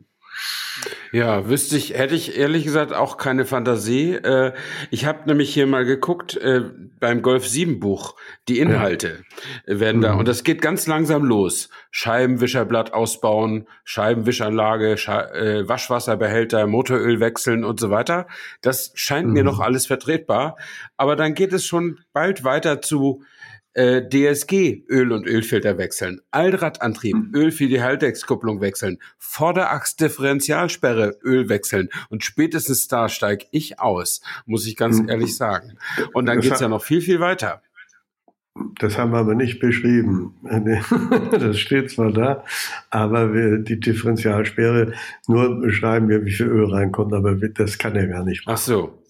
[1.12, 4.14] Ja, wüsste ich, hätte ich ehrlich gesagt auch keine Fantasie.
[4.14, 4.54] Äh,
[4.90, 6.62] ich habe nämlich hier mal geguckt äh,
[7.00, 8.14] beim Golf 7 Buch,
[8.48, 9.22] die Inhalte
[9.66, 9.80] ja.
[9.80, 10.20] werden da, mhm.
[10.20, 11.68] und das geht ganz langsam los.
[11.90, 18.26] Scheibenwischerblatt ausbauen, Scheibenwischanlage, Sche äh, Waschwasserbehälter, Motoröl wechseln und so weiter.
[18.62, 19.32] Das scheint mhm.
[19.34, 20.56] mir noch alles vertretbar.
[20.96, 23.22] Aber dann geht es schon bald weiter zu
[23.74, 27.34] äh, DSG Öl und Ölfilter wechseln, Allradantrieb, mhm.
[27.34, 34.22] Öl für die Haltexkupplung wechseln, Vorderachs Differentialsperre Öl wechseln und spätestens da steige ich aus,
[34.46, 35.08] muss ich ganz mhm.
[35.08, 35.78] ehrlich sagen.
[36.12, 37.62] Und dann geht's ja noch viel, viel weiter.
[38.78, 40.34] Das haben wir aber nicht beschrieben.
[41.32, 42.44] Das steht zwar da,
[42.90, 44.92] aber wir, die Differentialsperre
[45.26, 48.54] nur beschreiben wir, wie viel Öl reinkommt, aber das kann er gar nicht machen.
[48.54, 49.01] Ach so.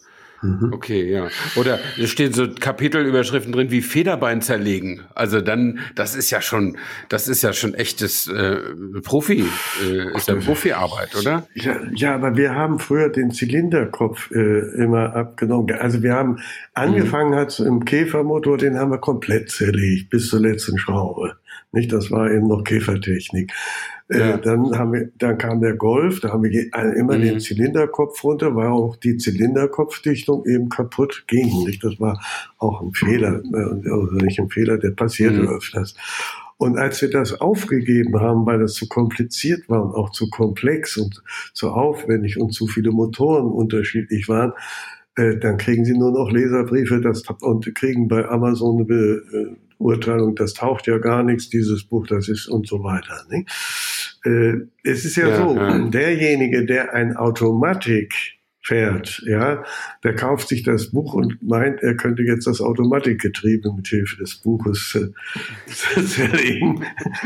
[0.43, 0.73] Mhm.
[0.73, 1.29] Okay, ja.
[1.57, 5.03] Oder es stehen so Kapitelüberschriften drin wie Federbein zerlegen.
[5.15, 6.77] Also dann, das ist ja schon,
[7.09, 8.57] das ist ja schon echtes äh,
[9.03, 9.45] Profi,
[9.85, 11.47] äh, ist ja Profiarbeit, oder?
[11.55, 15.71] Ja, ja, aber wir haben früher den Zylinderkopf äh, immer abgenommen.
[15.79, 16.39] Also wir haben
[16.75, 17.37] angefangen mhm.
[17.37, 21.37] hat im Käfermotor, den haben wir komplett zerlegt bis zur letzten Schraube.
[21.73, 23.51] Nicht, das war eben noch Käfertechnik.
[24.09, 24.35] Äh, ja.
[24.35, 27.23] Äh, dann haben wir, dann kam der Golf, da haben wir immer mhm.
[27.23, 31.65] den Zylinderkopf runter, weil auch die Zylinderkopfdichtung eben kaputt ging.
[31.65, 31.83] Nicht?
[31.83, 32.23] Das war
[32.59, 35.49] auch ein Fehler, äh, also nicht ein Fehler, der passierte mhm.
[35.49, 35.95] öfters.
[36.59, 40.97] Und als wir das aufgegeben haben, weil das zu kompliziert war und auch zu komplex
[40.97, 41.21] und
[41.55, 44.53] zu aufwendig und zu viele Motoren unterschiedlich waren,
[45.17, 50.55] äh, dann kriegen sie nur noch Leserbriefe das, und kriegen bei Amazon äh, Urteilung, das
[50.55, 53.25] taucht ja gar nichts, dieses Buch, das ist und so weiter.
[53.29, 53.51] Nicht?
[54.25, 55.79] Äh, es ist ja, ja so, ja.
[55.79, 58.15] derjenige, der ein Automatik
[58.63, 59.65] fährt, ja,
[60.05, 64.37] der kauft sich das Buch und meint, er könnte jetzt das Automatikgetriebe mit Hilfe des
[64.37, 66.85] Buches äh, zerlegen.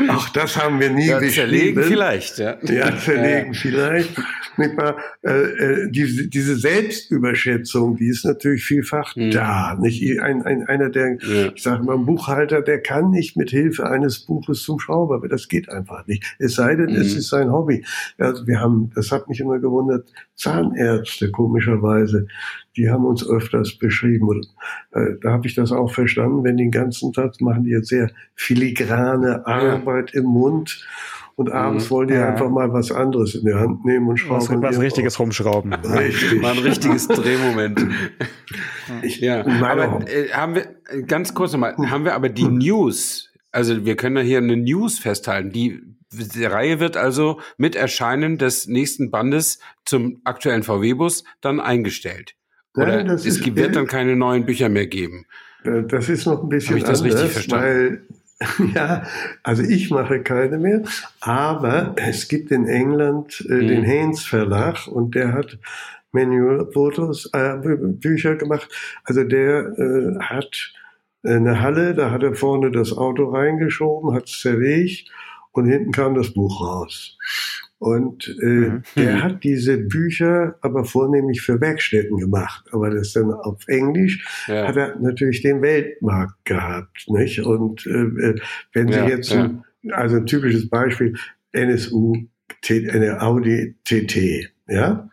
[0.09, 2.57] Auch das haben wir nie ja, Zerlegen vielleicht, ja.
[2.63, 3.59] Ja, zerlegen ja.
[3.59, 4.17] vielleicht.
[4.57, 9.29] Nicht mal, äh, äh, diese, diese Selbstüberschätzung, die ist natürlich vielfach mhm.
[9.29, 9.77] da.
[9.79, 11.51] Nicht ein, ein, einer der, ja.
[11.53, 15.27] ich sage mal, ein Buchhalter, der kann nicht mit Hilfe eines Buches zum Schrauber, aber
[15.27, 16.23] das geht einfach nicht.
[16.39, 16.95] Es sei denn, mhm.
[16.95, 17.85] es ist sein Hobby.
[18.17, 22.27] Also wir haben, das hat mich immer gewundert, Zahnärzte komischerweise,
[22.75, 24.27] die haben uns öfters beschrieben.
[24.27, 24.47] Und,
[24.91, 28.11] äh, da habe ich das auch verstanden, wenn den ganzen Tag machen die jetzt sehr
[28.35, 30.21] filigrane Arbeit ja.
[30.21, 30.85] im Mund
[31.37, 31.89] und abends mhm.
[31.91, 32.29] wollen die ja.
[32.29, 34.61] einfach mal was anderes in die Hand nehmen und schrauben.
[34.63, 35.71] Was, was richtiges rumschrauben.
[35.83, 36.41] Richtig.
[36.41, 37.85] Mal ein richtiges Drehmoment.
[39.03, 40.65] ich, ja, aber äh, haben wir,
[41.05, 42.57] ganz kurz nochmal, haben wir aber die hm.
[42.57, 47.75] News, also wir können ja hier eine News festhalten, die die Reihe wird also mit
[47.75, 52.35] Erscheinen des nächsten Bandes zum aktuellen VW-Bus dann eingestellt.
[52.75, 55.25] Oder Nein, es ist, wird dann keine neuen Bücher mehr geben.
[55.63, 58.01] Äh, das ist noch ein bisschen Habe ich das anders, richtig verstanden?
[58.39, 59.03] Weil, ja,
[59.41, 60.83] also ich mache keine mehr,
[61.19, 63.67] aber es gibt in England äh, hm.
[63.67, 65.57] den Haynes Verlag und der hat
[66.11, 68.69] Manual-Fotos, äh, Bücher gemacht.
[69.03, 70.73] Also der äh, hat
[71.35, 75.09] eine Halle, da hat er vorne das Auto reingeschoben, hat es zerlegt
[75.51, 77.17] und hinten kam das Buch raus.
[77.79, 78.83] Und äh, mhm.
[78.95, 82.65] der hat diese Bücher aber vornehmlich für Werkstätten gemacht.
[82.71, 84.67] Aber das dann auf Englisch ja.
[84.67, 87.05] hat er natürlich den Weltmarkt gehabt.
[87.07, 87.39] Nicht?
[87.41, 88.35] Und äh, äh
[88.73, 89.43] wenn Sie ja, jetzt, ja.
[89.43, 91.15] Ein, also ein typisches Beispiel,
[91.51, 92.15] NSU,
[92.67, 95.09] eine Audi TT, ja,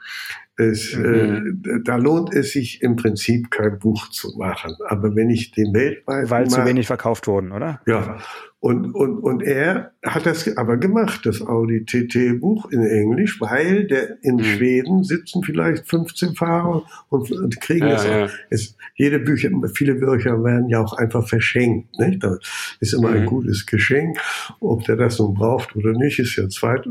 [0.56, 1.62] es, mhm.
[1.64, 4.76] äh, da lohnt es sich im Prinzip kein Buch zu machen.
[4.88, 6.30] Aber wenn ich den weltweit.
[6.30, 7.80] Weil zu wenig verkauft wurden, oder?
[7.86, 8.18] Ja.
[8.64, 13.86] Und, und, und er hat das aber gemacht, das Audi TT Buch in Englisch, weil
[13.86, 14.44] der in mhm.
[14.44, 18.28] Schweden sitzen vielleicht 15 Fahrer und, und kriegen ja, das ja.
[18.48, 21.98] Es, jede Bücher, viele Bücher werden ja auch einfach verschenkt.
[21.98, 22.24] Nicht?
[22.24, 22.38] Das
[22.80, 23.16] ist immer mhm.
[23.16, 24.16] ein gutes Geschenk.
[24.60, 26.88] Ob der das nun braucht oder nicht, ist ja zweit,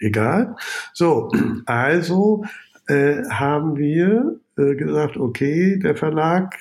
[0.00, 0.56] egal.
[0.92, 1.30] So,
[1.66, 2.44] also
[2.88, 6.56] äh, haben wir äh, gesagt, okay, der Verlag,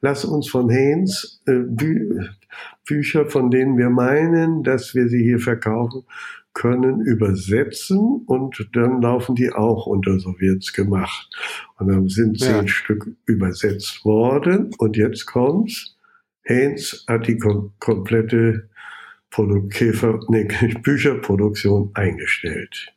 [0.00, 2.20] lass uns von Haynes äh, Bü
[2.86, 6.04] Bücher, von denen wir meinen, dass wir sie hier verkaufen
[6.52, 11.28] können, übersetzen und dann laufen die auch unter Sowjets gemacht.
[11.78, 12.68] Und dann sind zehn ja.
[12.68, 15.96] Stück übersetzt worden und jetzt kommt's.
[16.46, 18.68] Haynes hat die kom komplette
[19.34, 20.46] Produ Käfer, nee,
[20.82, 22.94] Bücherproduktion eingestellt.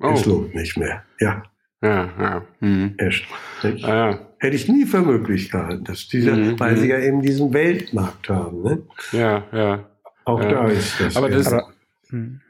[0.00, 0.12] Oh.
[0.14, 1.04] Es lohnt nicht mehr.
[1.20, 1.42] Ja.
[1.82, 2.44] Ja, ja.
[2.60, 2.94] Hm.
[2.96, 3.26] Echt.
[3.62, 4.18] Ja.
[4.38, 6.58] Hätte ich nie für möglich gehalten, dass diese, mhm.
[6.58, 6.90] weil sie mhm.
[6.90, 8.62] ja eben diesen Weltmarkt haben.
[8.62, 8.82] Ne?
[9.12, 9.90] Ja, ja.
[10.24, 10.48] Auch ja.
[10.48, 11.16] da ist das.
[11.16, 11.70] Aber das, aber,
[12.08, 12.18] hm.
[12.18, 12.40] Hm.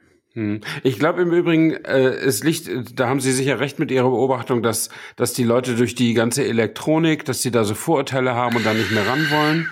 [0.83, 4.63] Ich glaube im Übrigen, äh, es liegt, da haben Sie sicher recht mit Ihrer Beobachtung,
[4.63, 8.65] dass, dass die Leute durch die ganze Elektronik, dass sie da so Vorurteile haben und
[8.65, 9.69] da nicht mehr ran wollen.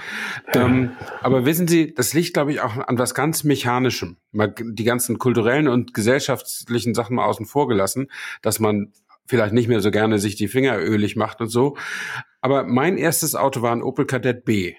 [0.55, 0.93] Ähm,
[1.23, 4.17] aber wissen Sie, das liegt, glaube ich, auch an was ganz Mechanischem.
[4.33, 8.09] Mal die ganzen kulturellen und gesellschaftlichen Sachen mal außen vor gelassen,
[8.43, 8.93] dass man
[9.27, 11.77] vielleicht nicht mehr so gerne sich die Finger ölig macht und so.
[12.41, 14.75] Aber mein erstes Auto war ein Opel Kadett B.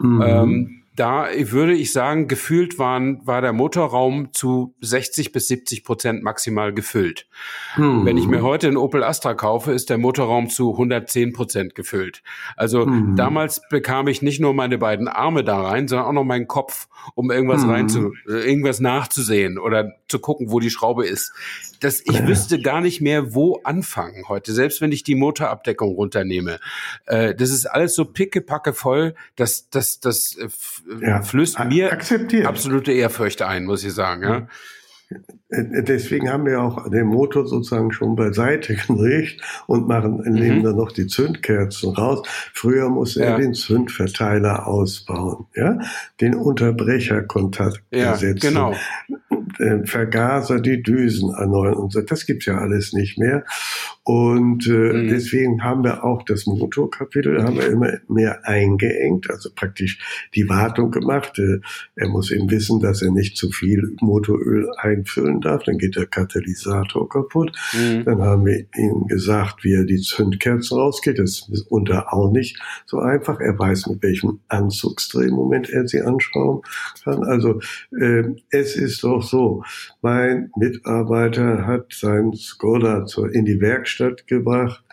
[0.00, 0.22] Mhm.
[0.22, 6.22] Ähm, da würde ich sagen, gefühlt waren, war der Motorraum zu 60 bis 70 Prozent
[6.22, 7.26] maximal gefüllt.
[7.74, 8.04] Hm.
[8.04, 12.22] Wenn ich mir heute einen Opel Astra kaufe, ist der Motorraum zu 110 Prozent gefüllt.
[12.56, 13.16] Also hm.
[13.16, 16.86] damals bekam ich nicht nur meine beiden Arme da rein, sondern auch noch meinen Kopf,
[17.16, 17.70] um irgendwas hm.
[17.70, 21.32] rein zu, irgendwas nachzusehen oder zu gucken, wo die Schraube ist.
[21.80, 22.26] Das, ich ja.
[22.26, 26.58] wüsste gar nicht mehr, wo anfangen heute, selbst wenn ich die Motorabdeckung runternehme.
[27.06, 30.50] Äh, das ist alles so pickepacke voll, dass das, das, das
[31.00, 31.22] ja.
[31.22, 32.46] flößt mir Akzeptiert.
[32.46, 34.22] absolute Ehrfurcht ein, muss ich sagen.
[34.22, 34.48] Ja.
[35.50, 40.64] Äh, deswegen haben wir auch den Motor sozusagen schon beiseite gelegt und machen, nehmen mhm.
[40.64, 42.26] dann noch die Zündkerzen raus.
[42.52, 43.26] Früher musste ja.
[43.26, 45.78] er den Zündverteiler ausbauen, ja,
[46.20, 48.48] den Unterbrecherkontakt ja, setzen.
[48.48, 48.74] Genau
[49.58, 52.00] äh, Vergaser die Düsen erneuern und so.
[52.00, 53.44] Das gibt's ja alles nicht mehr.
[54.02, 55.08] Und äh, mhm.
[55.08, 60.90] deswegen haben wir auch das Motorkapitel haben wir immer mehr eingeengt, also praktisch die Wartung
[60.90, 61.38] gemacht.
[61.38, 61.60] Äh,
[61.94, 66.06] er muss eben wissen, dass er nicht zu viel Motoröl einfüllen darf, dann geht der
[66.06, 67.52] Katalysator kaputt.
[67.72, 68.04] Mhm.
[68.04, 71.18] Dann haben wir ihm gesagt, wie er die Zündkerzen rausgeht.
[71.18, 73.40] Das ist unter auch nicht so einfach.
[73.40, 76.62] Er weiß, mit welchem Anzugsdrehmoment er sie anschrauben
[77.04, 77.24] kann.
[77.24, 77.60] Also
[77.98, 79.43] äh, es ist doch so,
[80.02, 84.84] mein Mitarbeiter hat sein Skoda in die Werkstatt Werkstatt gebracht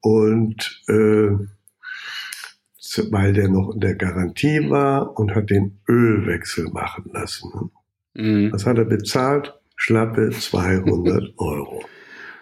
[0.00, 1.30] und äh,
[3.10, 7.70] weil der noch in der Garantie war und hat den Ölwechsel machen lassen.
[8.14, 8.52] Mhm.
[8.52, 9.54] Was hat er bezahlt?
[9.76, 11.84] Schlappe 200 Euro.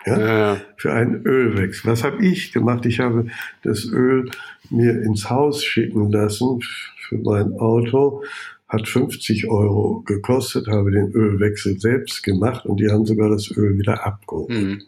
[0.06, 0.18] Ja?
[0.18, 0.56] ja?
[0.76, 1.90] Für einen Ölwechsel.
[1.90, 2.86] Was habe ich gemacht?
[2.86, 3.26] Ich habe
[3.62, 4.30] das Öl
[4.70, 6.60] mir ins Haus schicken lassen
[7.08, 8.22] für mein Auto.
[8.68, 13.78] Hat 50 Euro gekostet, habe den Ölwechsel selbst gemacht und die haben sogar das Öl
[13.78, 14.50] wieder abgeholt.
[14.50, 14.82] Mhm.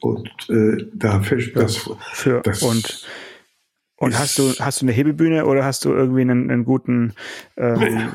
[0.00, 3.04] Und äh, dafür das, für, das und
[4.00, 7.14] und hast du hast du eine Hebebühne oder hast du irgendwie einen, einen guten
[7.56, 8.08] ähm,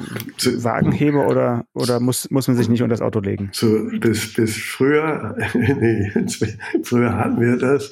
[0.63, 3.49] Wagenheber oder oder muss muss man sich nicht unter das Auto legen?
[3.51, 6.09] Zu, bis bis früher nee,
[6.83, 7.91] früher hatten wir das.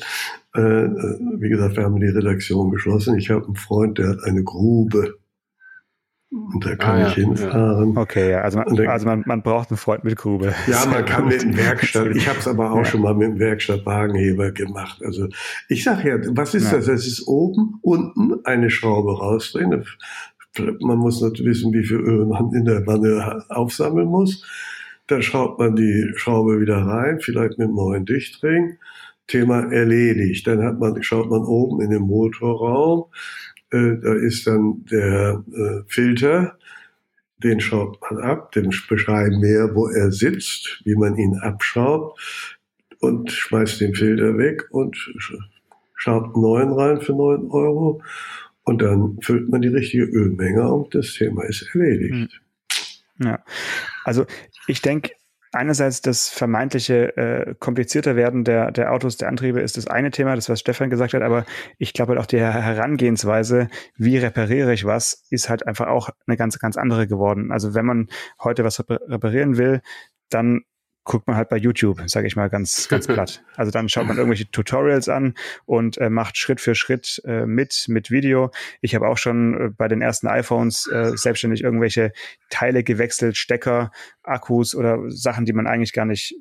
[0.53, 3.17] Äh, wie gesagt, wir haben die Redaktion geschlossen.
[3.17, 5.17] Ich habe einen Freund, der hat eine Grube
[6.31, 7.25] Und da kann ah, ich ja.
[7.25, 7.97] hinfahren.
[7.97, 10.53] Okay, ja, also, man, dann, also man, man braucht einen Freund mit Grube.
[10.65, 12.85] Ja, man kann mit dem Werkstatt, ich habe es aber auch ja.
[12.85, 15.01] schon mal mit dem Werkstattwagenheber gemacht.
[15.03, 15.27] Also
[15.67, 16.77] ich sage ja, was ist ja.
[16.77, 16.85] das?
[16.85, 19.85] Das ist oben, unten eine Schraube rausdrehen.
[20.79, 24.45] Man muss natürlich wissen, wie viel Öl man in der Wanne aufsammeln muss.
[25.07, 28.77] Dann schraubt man die Schraube wieder rein, vielleicht mit einem neuen Dichtring.
[29.27, 30.47] Thema erledigt.
[30.47, 33.05] Dann hat man, schaut man oben in den Motorraum
[33.71, 36.57] äh, da ist dann der äh, Filter,
[37.43, 42.19] den schaut man ab, den beschreiben wir, wo er sitzt, wie man ihn abschraubt
[42.99, 44.95] und schmeißt den Filter weg und
[45.95, 48.01] schraubt einen neuen rein für neun Euro
[48.63, 52.41] und dann füllt man die richtige Ölmenge und das Thema ist erledigt.
[53.17, 53.27] Hm.
[53.27, 53.43] Ja,
[54.03, 54.25] also
[54.67, 55.11] ich denke,
[55.51, 60.35] einerseits das vermeintliche äh, komplizierter werden der, der Autos, der Antriebe ist das eine Thema,
[60.35, 61.45] das was Stefan gesagt hat, aber
[61.77, 66.37] ich glaube halt auch die Herangehensweise, wie repariere ich was, ist halt einfach auch eine
[66.37, 67.51] ganz, ganz andere geworden.
[67.51, 68.07] Also wenn man
[68.41, 69.81] heute was reparieren will,
[70.29, 70.61] dann
[71.03, 73.43] guckt man halt bei YouTube, sage ich mal ganz, ganz platt.
[73.55, 75.33] Also dann schaut man irgendwelche Tutorials an
[75.65, 78.51] und äh, macht Schritt für Schritt äh, mit, mit Video.
[78.81, 82.11] Ich habe auch schon äh, bei den ersten iPhones äh, selbstständig irgendwelche
[82.49, 83.91] Teile gewechselt, Stecker,
[84.23, 86.35] Akkus oder Sachen, die man eigentlich gar nicht,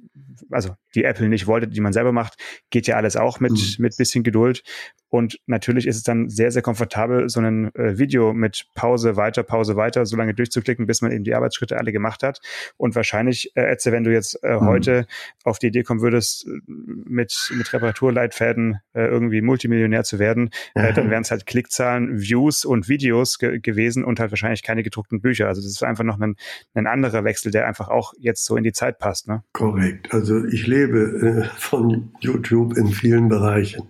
[0.51, 2.37] also die Apple nicht wollte, die man selber macht,
[2.71, 3.75] geht ja alles auch mit, mhm.
[3.79, 4.63] mit bisschen Geduld.
[5.11, 9.43] Und natürlich ist es dann sehr, sehr komfortabel, so ein äh, Video mit Pause, weiter,
[9.43, 12.41] Pause, weiter, so lange durchzuklicken, bis man eben die Arbeitsschritte alle gemacht hat.
[12.77, 14.67] Und wahrscheinlich, äh, Etze, wenn du jetzt äh, mhm.
[14.67, 15.07] heute
[15.43, 21.11] auf die Idee kommen würdest, mit, mit Reparaturleitfäden äh, irgendwie Multimillionär zu werden, äh, dann
[21.11, 25.49] wären es halt Klickzahlen, Views und Videos ge gewesen und halt wahrscheinlich keine gedruckten Bücher.
[25.49, 26.37] Also das ist einfach noch ein,
[26.75, 29.27] ein anderer Wechsel, der einfach auch jetzt so in die Zeit passt.
[29.29, 29.43] Ne?
[29.53, 30.13] Korrekt.
[30.13, 33.89] Also ich lebe äh, von YouTube in vielen Bereichen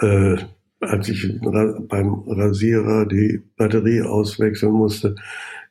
[0.00, 0.36] äh,
[0.80, 5.14] als ich beim Rasierer die Batterie auswechseln musste,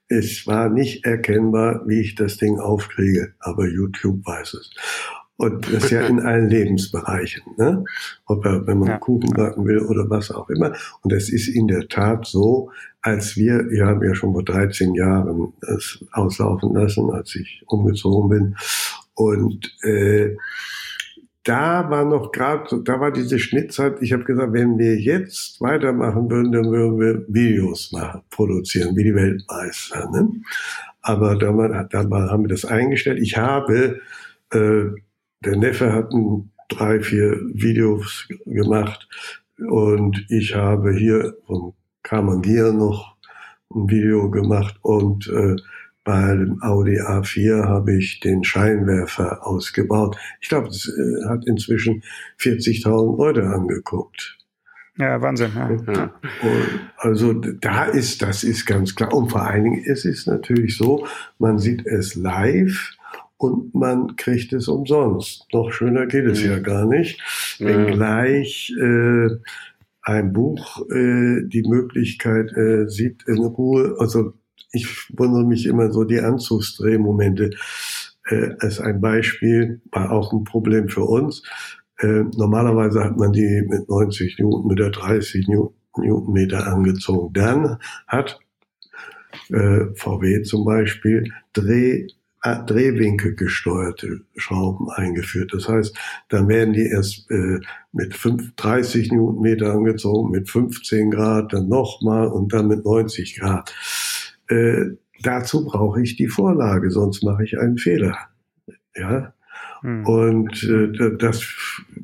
[0.08, 4.72] es war nicht erkennbar, wie ich das Ding aufkriege, aber YouTube weiß es.
[5.40, 7.86] Und das ist ja in allen Lebensbereichen, ne?
[8.26, 8.98] Ob er, wenn man ja.
[8.98, 10.74] Kuchen backen will oder was auch immer.
[11.02, 12.72] Und es ist in der Tat so,
[13.02, 18.30] als wir, wir haben ja schon vor 13 Jahren das auslaufen lassen, als ich umgezogen
[18.30, 18.56] bin.
[19.14, 20.36] Und äh,
[21.46, 26.30] da war noch gerade, da war diese Schnittzeit, ich habe gesagt, wenn wir jetzt weitermachen
[26.30, 30.10] würden, dann würden wir Videos machen, produzieren, wie die Weltmeister.
[30.12, 30.30] Ne?
[31.02, 32.00] Aber da, war, da
[32.30, 33.20] haben wir das eingestellt.
[33.22, 34.02] Ich habe,
[34.52, 34.90] äh,
[35.46, 39.08] der Neffe hat ein, drei, vier Videos gemacht
[39.58, 41.74] und ich habe hier von
[42.04, 43.16] Carmen Gier noch
[43.74, 45.56] ein Video gemacht und äh,
[46.04, 50.18] bei dem Audi A4 habe ich den Scheinwerfer ausgebaut.
[50.42, 52.04] Ich glaube, es äh, hat inzwischen
[52.40, 54.38] 40.000 Leute angeguckt.
[54.98, 55.52] Ja, Wahnsinn.
[55.56, 56.14] Ja.
[56.98, 59.14] Also da ist, das ist ganz klar.
[59.14, 62.98] Und vor allen Dingen, es ist natürlich so, man sieht es live
[63.40, 65.48] und man kriegt es umsonst.
[65.54, 66.50] Noch schöner geht es mhm.
[66.50, 67.22] ja gar nicht.
[67.60, 69.30] Wenngleich äh,
[70.02, 74.34] ein Buch äh, die Möglichkeit äh, sieht in Ruhe, also
[74.72, 77.52] ich wundere mich immer so die Anzugsdrehmomente.
[78.28, 81.42] Äh, als ein Beispiel war auch ein Problem für uns.
[82.00, 87.34] Äh, normalerweise hat man die mit 90 Newtonmeter, 30 Newtonmeter angezogen.
[87.34, 88.40] Dann hat
[89.50, 92.08] äh, VW zum Beispiel Dreh,
[92.42, 95.54] Drehwinkel gesteuerte Schrauben eingeführt.
[95.54, 95.98] Das heißt,
[96.30, 97.60] dann werden die erst äh,
[97.92, 103.74] mit 5, 30 Newtonmeter angezogen, mit 15 Grad, dann nochmal und dann mit 90 Grad.
[104.48, 104.86] Äh,
[105.22, 108.18] dazu brauche ich die Vorlage, sonst mache ich einen Fehler.
[108.96, 109.34] Ja.
[109.82, 110.06] Hm.
[110.06, 111.46] Und äh, das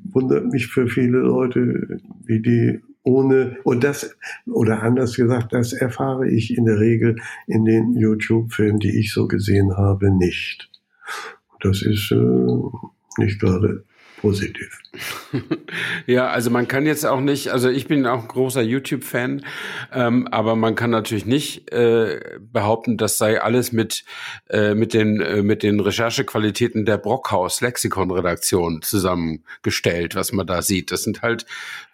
[0.03, 6.27] wundert mich für viele Leute, wie die ohne, und das, oder anders gesagt, das erfahre
[6.27, 7.15] ich in der Regel
[7.47, 10.69] in den YouTube-Filmen, die ich so gesehen habe, nicht.
[11.61, 13.85] Das ist äh, nicht gerade
[14.21, 14.79] positiv.
[16.05, 19.45] ja, also man kann jetzt auch nicht, also ich bin auch ein großer YouTube-Fan,
[19.93, 24.05] ähm, aber man kann natürlich nicht äh, behaupten, das sei alles mit,
[24.49, 30.91] äh, mit, den, äh, mit den Recherchequalitäten der Brockhaus-Lexikon-Redaktion zusammengestellt, was man da sieht.
[30.91, 31.45] Das sind halt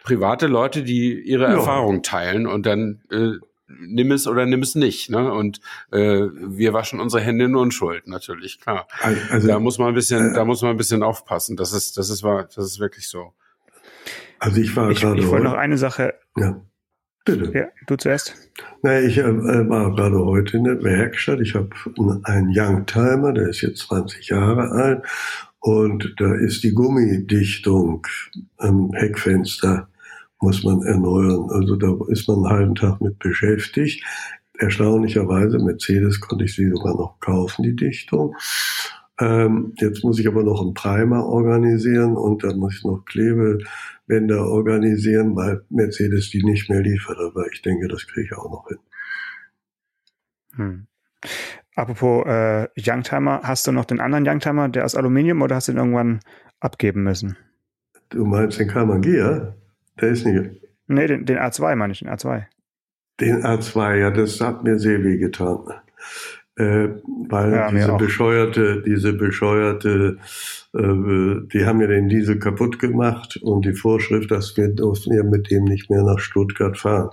[0.04, 1.54] private Leute, die ihre ja.
[1.54, 3.34] Erfahrung teilen und dann äh,
[3.80, 5.10] nimm es oder nimm es nicht.
[5.10, 5.32] Ne?
[5.32, 5.60] Und
[5.92, 8.88] äh, wir waschen unsere Hände in Unschuld, natürlich, klar.
[9.30, 11.58] Also, da muss man ein bisschen, äh, da muss man ein bisschen aufpassen.
[11.58, 13.34] Das ist, das ist wahr, das ist wirklich so.
[14.40, 15.20] Also ich war ich, gerade.
[15.20, 16.16] Ich wollte noch eine Sache.
[16.36, 16.62] Ja.
[17.24, 17.52] Bitte.
[17.56, 18.34] Ja, du zuerst.
[18.82, 21.40] Naja, ich äh, war gerade heute in der Werkstatt.
[21.40, 21.70] Ich habe
[22.24, 25.04] einen Youngtimer, der ist jetzt 20 Jahre alt.
[25.60, 28.08] Und da ist die Gummidichtung
[28.58, 29.91] am Heckfenster
[30.42, 31.50] muss man erneuern.
[31.52, 34.04] Also da ist man einen halben Tag mit beschäftigt.
[34.58, 38.36] erstaunlicherweise, Mercedes konnte ich sie sogar noch kaufen, die Dichtung.
[39.20, 44.48] Ähm, jetzt muss ich aber noch einen Primer organisieren und dann muss ich noch Klebebänder
[44.48, 47.18] organisieren, weil Mercedes die nicht mehr liefert.
[47.20, 48.78] Aber ich denke, das kriege ich auch noch hin.
[50.56, 50.88] Hm.
[51.76, 55.72] Apropos äh, Youngtimer, hast du noch den anderen Youngtimer, der aus Aluminium oder hast du
[55.72, 56.20] ihn irgendwann
[56.60, 57.38] abgeben müssen?
[58.10, 59.56] Du meinst den Kamagia?
[60.02, 60.62] Der ist nicht.
[60.88, 62.44] Nee, den, den A2 meine ich, den A2.
[63.20, 65.60] Den A2, ja, das hat mir sehr weh getan.
[66.58, 66.90] Äh,
[67.30, 70.18] weil ja, diese bescheuerte, diese bescheuerte,
[70.74, 75.24] äh, die haben ja den Diesel kaputt gemacht und die Vorschrift, dass wir durften ja
[75.24, 77.12] mit dem nicht mehr nach Stuttgart fahren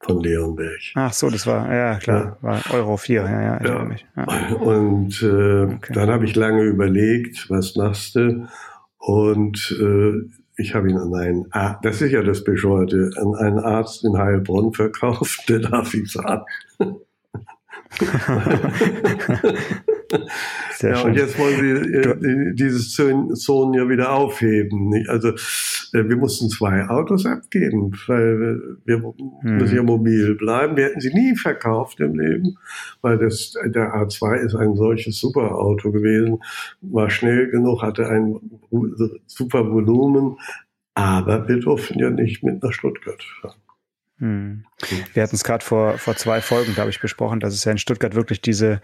[0.00, 0.80] von Leonberg.
[0.94, 2.48] Ach so, das war, ja klar, ja.
[2.48, 3.84] war Euro 4, ja, ja, ja.
[3.84, 4.06] Mich.
[4.16, 4.54] ja.
[4.56, 5.92] Und äh, okay.
[5.92, 8.48] dann habe ich lange überlegt, was machst du?
[8.98, 13.58] Und äh, ich habe ihn an einen, Arzt, das ist ja das Bescheuerte, an einen
[13.58, 16.44] Arzt in Heilbronn verkauft, der darf ich sagen.
[20.72, 21.10] Sehr ja, schön.
[21.10, 25.04] und jetzt wollen sie äh, dieses Zonen ja wieder aufheben.
[25.08, 29.56] Also äh, wir mussten zwei Autos abgeben, weil wir hm.
[29.56, 30.76] müssen ja mobil bleiben.
[30.76, 32.56] Wir hätten sie nie verkauft im Leben,
[33.02, 36.38] weil das, der A2 ist ein solches super Auto gewesen,
[36.80, 38.36] war schnell genug, hatte ein
[39.26, 40.38] super Volumen,
[40.94, 43.60] aber wir durften ja nicht mit nach Stuttgart fahren.
[44.18, 44.64] Hm.
[45.14, 47.78] Wir hatten es gerade vor, vor zwei Folgen, glaube ich, besprochen, dass es ja in
[47.78, 48.82] Stuttgart wirklich diese,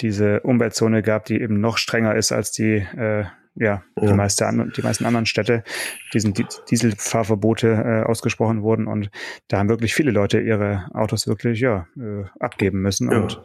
[0.00, 3.24] diese Umweltzone gab, die eben noch strenger ist als die, äh,
[3.54, 5.64] ja, die, Meiste, die meisten anderen Städte,
[6.12, 6.34] diesen
[6.70, 9.10] Dieselfahrverbote äh, ausgesprochen wurden und
[9.48, 13.18] da haben wirklich viele Leute ihre Autos wirklich ja äh, abgeben müssen ja.
[13.18, 13.42] und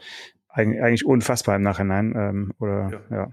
[0.54, 2.14] eigentlich unfassbar im Nachhinein.
[2.14, 3.18] Ähm, oder ja.
[3.18, 3.30] ja.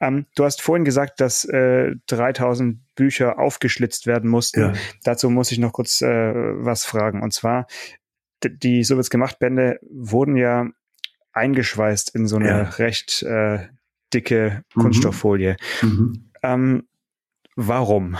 [0.00, 4.60] Ähm, du hast vorhin gesagt, dass äh, 3000 Bücher aufgeschlitzt werden mussten.
[4.60, 4.72] Ja.
[5.04, 7.22] Dazu muss ich noch kurz äh, was fragen.
[7.22, 7.68] Und zwar
[8.44, 10.66] die so wird's gemacht Bände wurden ja
[11.36, 12.62] eingeschweißt in so eine ja.
[12.62, 13.66] recht äh,
[14.12, 14.80] dicke mhm.
[14.80, 15.56] Kunststofffolie.
[15.82, 16.30] Mhm.
[16.42, 16.84] Ähm,
[17.54, 18.16] warum?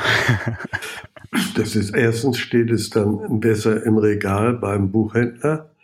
[1.57, 5.75] das ist erstens steht es dann besser im Regal beim Buchhändler.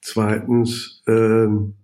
[0.00, 1.74] Zweitens ähm,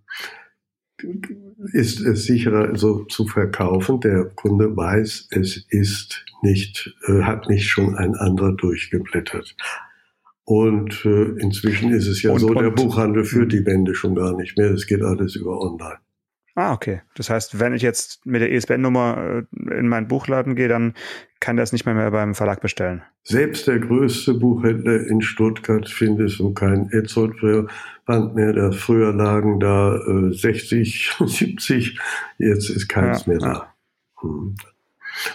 [1.73, 4.01] ist es sicherer so zu verkaufen.
[4.01, 9.57] Der Kunde weiß, es ist nicht, äh, hat nicht schon ein anderer durchgeblättert.
[10.45, 14.15] Und äh, inzwischen ist es ja und, so, und, der Buchhandel führt die Bände schon
[14.15, 14.71] gar nicht mehr.
[14.71, 15.99] Es geht alles über online.
[16.57, 17.03] Ah, okay.
[17.17, 20.95] Das heißt, wenn ich jetzt mit der ISBN-Nummer äh, in meinen Buchladen gehe, dann
[21.41, 23.03] kann das nicht mehr, mehr beim Verlag bestellen.
[23.25, 28.53] Selbst der größte Buchhändler in Stuttgart findet so kein Edzold-Band mehr.
[28.53, 31.99] Da früher lagen da äh, 60, 70,
[32.39, 33.75] jetzt ist keins ja, mehr da.
[34.21, 34.55] Hm.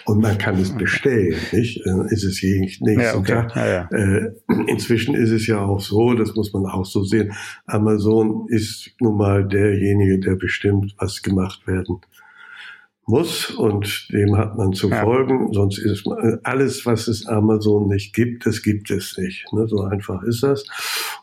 [0.05, 1.85] Und man kann es bestellen, nicht?
[1.85, 3.31] Äh, ist es jeden nächsten ja, okay.
[3.31, 3.55] Tag.
[3.55, 3.89] Ja, ja.
[3.91, 4.31] Äh,
[4.67, 7.33] inzwischen ist es ja auch so, das muss man auch so sehen.
[7.65, 12.01] Amazon ist nun mal derjenige, der bestimmt, was gemacht werden
[13.09, 15.51] muss und dem hat man zu folgen.
[15.51, 19.51] Sonst ist man, alles, was es Amazon nicht gibt, das gibt es nicht.
[19.51, 19.67] Ne?
[19.67, 20.65] So einfach ist das.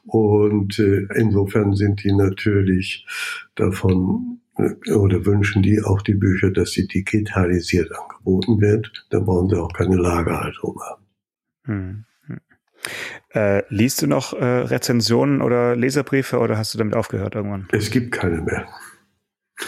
[0.05, 3.07] Und äh, insofern sind die natürlich
[3.55, 9.07] davon oder wünschen die auch die Bücher, dass sie digitalisiert angeboten wird.
[9.11, 11.03] Dann brauchen sie auch keine Lagerhaltung haben.
[11.65, 12.05] Hm.
[12.27, 12.41] hm.
[13.31, 17.69] Äh, liest du noch äh, Rezensionen oder Leserbriefe oder hast du damit aufgehört irgendwann?
[17.73, 18.67] Es gibt keine mehr.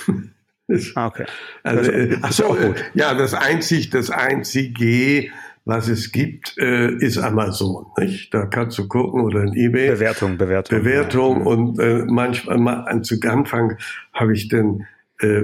[0.94, 1.26] ah, okay.
[1.62, 5.30] Also, äh, ach so, äh, ja, das einzig, das einzige,
[5.68, 7.86] was es gibt, äh, ist Amazon.
[7.98, 8.32] Nicht?
[8.32, 9.90] Da kannst du gucken oder in eBay.
[9.90, 10.78] Bewertung, Bewertung.
[10.78, 11.44] Bewertung ja.
[11.46, 13.76] und äh, manchmal mal, zu Anfang
[14.14, 14.86] habe ich dann,
[15.20, 15.42] äh,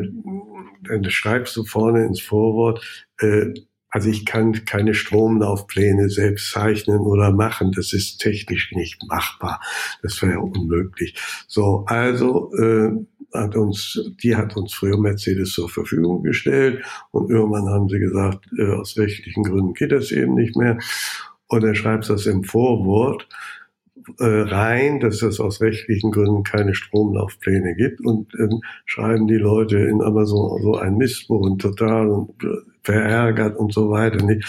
[0.88, 3.52] dann schreibst du vorne ins Vorwort, äh,
[3.94, 7.70] also ich kann keine Stromlaufpläne selbst zeichnen oder machen.
[7.70, 9.60] Das ist technisch nicht machbar.
[10.02, 11.14] Das wäre unmöglich.
[11.46, 12.90] So, also äh,
[13.32, 18.44] hat uns, die hat uns früher Mercedes zur Verfügung gestellt und irgendwann haben sie gesagt,
[18.58, 20.76] äh, aus rechtlichen Gründen geht das eben nicht mehr.
[21.46, 23.28] Und er schreibt das im Vorwort
[24.18, 30.02] rein, dass es aus rechtlichen Gründen keine Stromlaufpläne gibt und ähm, schreiben die Leute in
[30.02, 32.48] Amazon so ein Mistbuch und total und, äh,
[32.82, 34.24] verärgert und so weiter.
[34.24, 34.46] Nicht.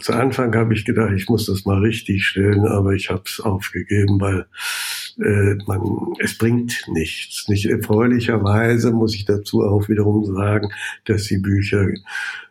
[0.00, 3.40] Zu Anfang habe ich gedacht, ich muss das mal richtig stellen, aber ich habe es
[3.40, 4.46] aufgegeben, weil
[5.18, 7.48] äh, man, es bringt nichts.
[7.48, 10.70] Nicht erfreulicherweise muss ich dazu auch wiederum sagen,
[11.04, 11.88] dass die Bücher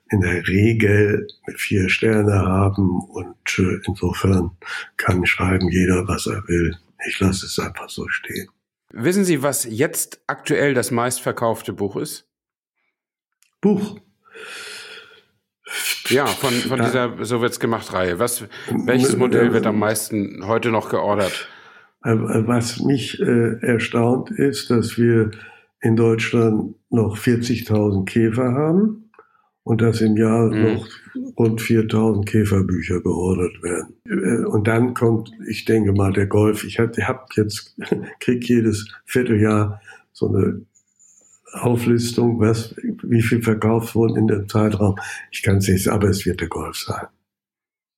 [0.09, 4.51] in der Regel vier Sterne haben und äh, insofern
[4.95, 6.77] kann schreiben jeder, was er will.
[7.07, 8.47] Ich lasse es einfach so stehen.
[8.93, 12.27] Wissen Sie, was jetzt aktuell das meistverkaufte Buch ist?
[13.61, 13.99] Buch.
[16.09, 18.17] Ja, von, von dieser So wird's gemacht Reihe.
[18.19, 21.49] Was, welches Modell wird am meisten heute noch geordert?
[22.03, 25.31] Äh, was mich äh, erstaunt ist, dass wir
[25.81, 29.06] in Deutschland noch 40.000 Käfer haben
[29.67, 30.63] und dass im Jahr mhm.
[30.63, 30.87] noch
[31.37, 33.95] rund 4.000 Käferbücher geordert werden.
[34.05, 36.63] Äh, und dann kommt, ich denke mal, der Golf.
[36.63, 37.75] Ich habe hab jetzt,
[38.21, 39.81] krieg jedes Vierteljahr
[40.13, 40.61] so eine
[41.51, 44.95] Auflistung, was, wie viel verkauft wurden in dem Zeitraum.
[45.31, 47.07] Ich kann es nicht, aber es wird der Golf sein.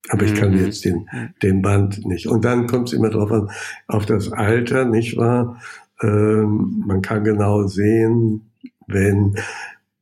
[0.10, 0.66] Aber ich kann mhm.
[0.66, 1.08] jetzt den,
[1.44, 2.26] den Band nicht.
[2.26, 3.52] Und dann kommt es immer drauf an,
[3.88, 5.62] auf das Alter, nicht wahr?
[6.02, 8.50] Ähm, man kann genau sehen,
[8.88, 9.36] wenn,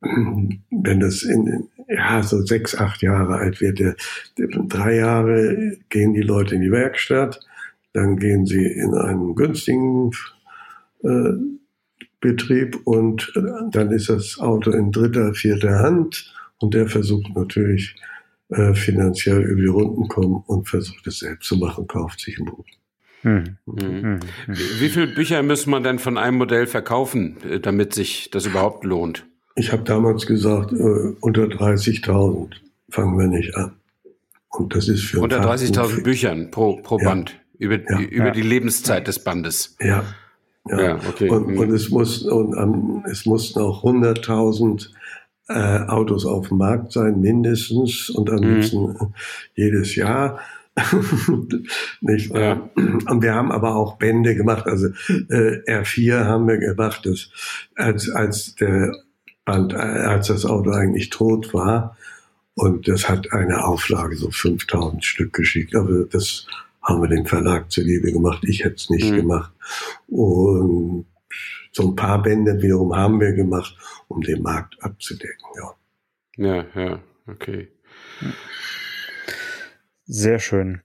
[0.00, 3.96] wenn das in, ja, so sechs, acht Jahre alt wird, der,
[4.36, 7.40] der, drei Jahre gehen die Leute in die Werkstatt,
[7.92, 10.12] dann gehen sie in einen günstigen
[11.02, 11.32] äh,
[12.20, 13.32] Betrieb und
[13.70, 17.94] dann ist das Auto in dritter, vierter Hand und der versucht natürlich
[18.50, 22.46] äh, finanziell über die Runden kommen und versucht es selbst zu machen, kauft sich ein
[22.46, 22.64] Buch.
[23.22, 23.58] Hm.
[23.66, 24.20] Hm.
[24.46, 28.84] Wie viele Bücher muss man denn von einem Modell verkaufen, äh, damit sich das überhaupt
[28.84, 29.27] lohnt?
[29.58, 32.54] Ich habe damals gesagt, äh, unter 30.000
[32.88, 33.72] fangen wir nicht an.
[34.48, 37.08] Und das ist für unter 30.000 Büchern pro, pro ja.
[37.08, 38.00] Band über, ja.
[38.00, 38.30] über ja.
[38.30, 39.76] die Lebenszeit des Bandes.
[39.80, 40.04] Ja.
[40.70, 41.30] Ja, okay.
[41.30, 41.58] Und, hm.
[41.58, 44.90] und es mussten und, um, es mussten auch 100.000
[45.48, 48.54] äh, Autos auf dem Markt sein, mindestens, und am mhm.
[48.54, 49.06] liebsten äh,
[49.54, 50.40] jedes Jahr.
[52.02, 52.34] nicht?
[52.34, 52.68] Ja.
[52.74, 54.66] Und wir haben aber auch Bände gemacht.
[54.66, 57.30] Also äh, R4 haben wir gemacht, das,
[57.74, 58.92] als, als der
[59.48, 61.96] als das Auto eigentlich tot war.
[62.54, 65.76] Und das hat eine Auflage so 5000 Stück geschickt.
[65.76, 66.46] Aber das
[66.82, 68.44] haben wir dem Verlag zuliebe gemacht.
[68.44, 69.16] Ich hätte es nicht mhm.
[69.16, 69.52] gemacht.
[70.08, 71.06] Und
[71.72, 73.76] so ein paar Bände wiederum haben wir gemacht,
[74.08, 75.46] um den Markt abzudecken.
[75.56, 75.74] Ja,
[76.36, 77.68] ja, ja okay.
[80.06, 80.80] Sehr schön.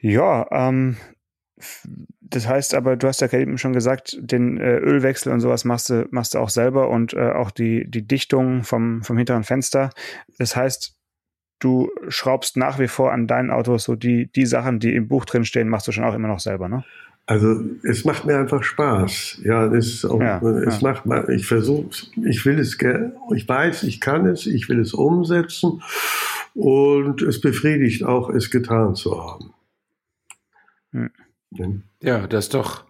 [0.00, 0.96] Ja, ähm,
[2.30, 5.90] das heißt aber, du hast ja eben schon gesagt, den äh, Ölwechsel und sowas machst
[5.90, 9.90] du, machst du auch selber und äh, auch die, die Dichtung vom, vom hinteren Fenster.
[10.38, 10.94] Das heißt,
[11.60, 15.24] du schraubst nach wie vor an deinen Autos so die, die Sachen, die im Buch
[15.24, 16.84] drin stehen, machst du schon auch immer noch selber, ne?
[17.26, 19.42] Also es macht mir einfach Spaß.
[19.44, 20.94] Ja, es, auch, ja, es ja.
[21.04, 21.90] macht ich versuche,
[22.24, 22.78] ich will es,
[23.34, 25.82] ich weiß, ich kann es, ich will es umsetzen
[26.54, 29.52] und es befriedigt auch, es getan zu haben.
[30.92, 31.10] Hm.
[32.02, 32.84] Ja, das ist doch,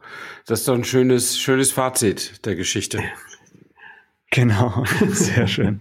[0.47, 3.03] das ist doch ein schönes, schönes Fazit der Geschichte.
[4.31, 5.81] Genau, sehr schön.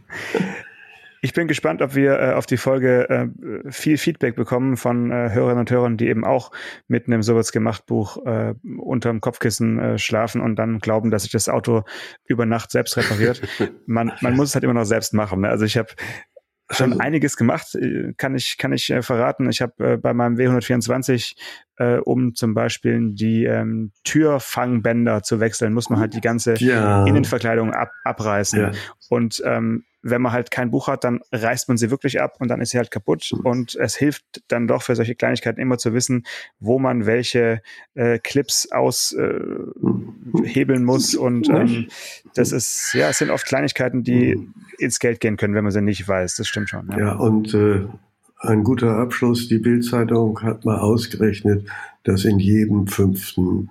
[1.21, 5.31] Ich bin gespannt, ob wir äh, auf die Folge äh, viel Feedback bekommen von äh,
[5.31, 6.51] Hörerinnen und Hörern, die eben auch
[6.87, 11.31] mit einem sowas gemacht Buch äh, unterm Kopfkissen äh, schlafen und dann glauben, dass sich
[11.31, 11.83] das Auto
[12.25, 13.41] über Nacht selbst repariert.
[13.85, 15.41] Man, man muss es halt immer noch selbst machen.
[15.41, 15.49] Ne?
[15.49, 15.89] Also ich habe
[16.69, 19.49] schon also einiges gemacht, äh, kann ich, kann ich äh, verraten.
[19.49, 21.35] Ich habe äh, bei meinem W124,
[21.77, 27.05] äh, um zum Beispiel die ähm, Türfangbänder zu wechseln, muss man halt die ganze ja.
[27.05, 28.59] Innenverkleidung ab, abreißen.
[28.59, 28.71] Ja.
[29.09, 32.47] Und ähm, wenn man halt kein Buch hat, dann reißt man sie wirklich ab und
[32.49, 33.31] dann ist sie halt kaputt.
[33.43, 36.25] Und es hilft dann doch für solche Kleinigkeiten immer zu wissen,
[36.59, 37.61] wo man welche
[37.95, 39.73] äh, Clips aushebeln
[40.81, 41.15] äh, muss.
[41.15, 41.87] Und ähm,
[42.35, 44.39] das ist, ja, es sind oft Kleinigkeiten, die
[44.77, 46.35] ins Geld gehen können, wenn man sie nicht weiß.
[46.35, 46.89] Das stimmt schon.
[46.91, 47.85] Ja, ja und äh,
[48.39, 49.47] ein guter Abschluss.
[49.47, 51.67] Die Bildzeitung hat mal ausgerechnet,
[52.03, 53.69] dass in jedem fünften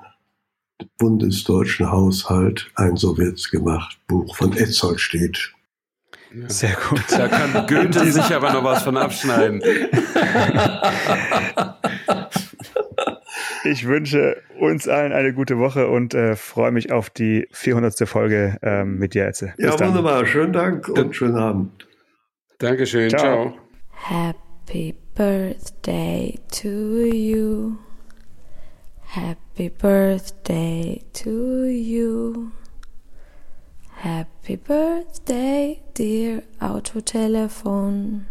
[0.98, 5.55] bundesdeutschen Haushalt ein so wird's gemacht Buch von Etzold steht.
[6.34, 6.48] Ja.
[6.48, 7.02] Sehr gut.
[7.10, 9.62] Da kann Goethe sich aber noch was von abschneiden.
[13.64, 18.08] Ich wünsche uns allen eine gute Woche und äh, freue mich auf die 400.
[18.08, 19.54] Folge ähm, mit dir, Etze.
[19.58, 19.88] ja, dann.
[19.88, 20.24] wunderbar.
[20.26, 21.86] Schönen Dank und schönen Abend.
[22.58, 23.10] Dankeschön.
[23.10, 23.20] Ciao.
[23.20, 23.58] Ciao.
[23.90, 27.76] Happy Birthday to you.
[29.04, 32.50] Happy Birthday to you.
[34.06, 38.26] Happy Birthday, dear Autotelefon.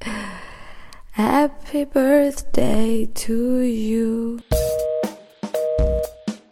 [1.10, 4.40] Happy Birthday to you.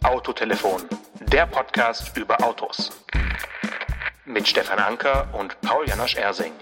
[0.03, 0.83] Autotelefon,
[1.31, 2.91] der Podcast über Autos.
[4.25, 6.53] Mit Stefan Anker und Paul Janosch Ersing.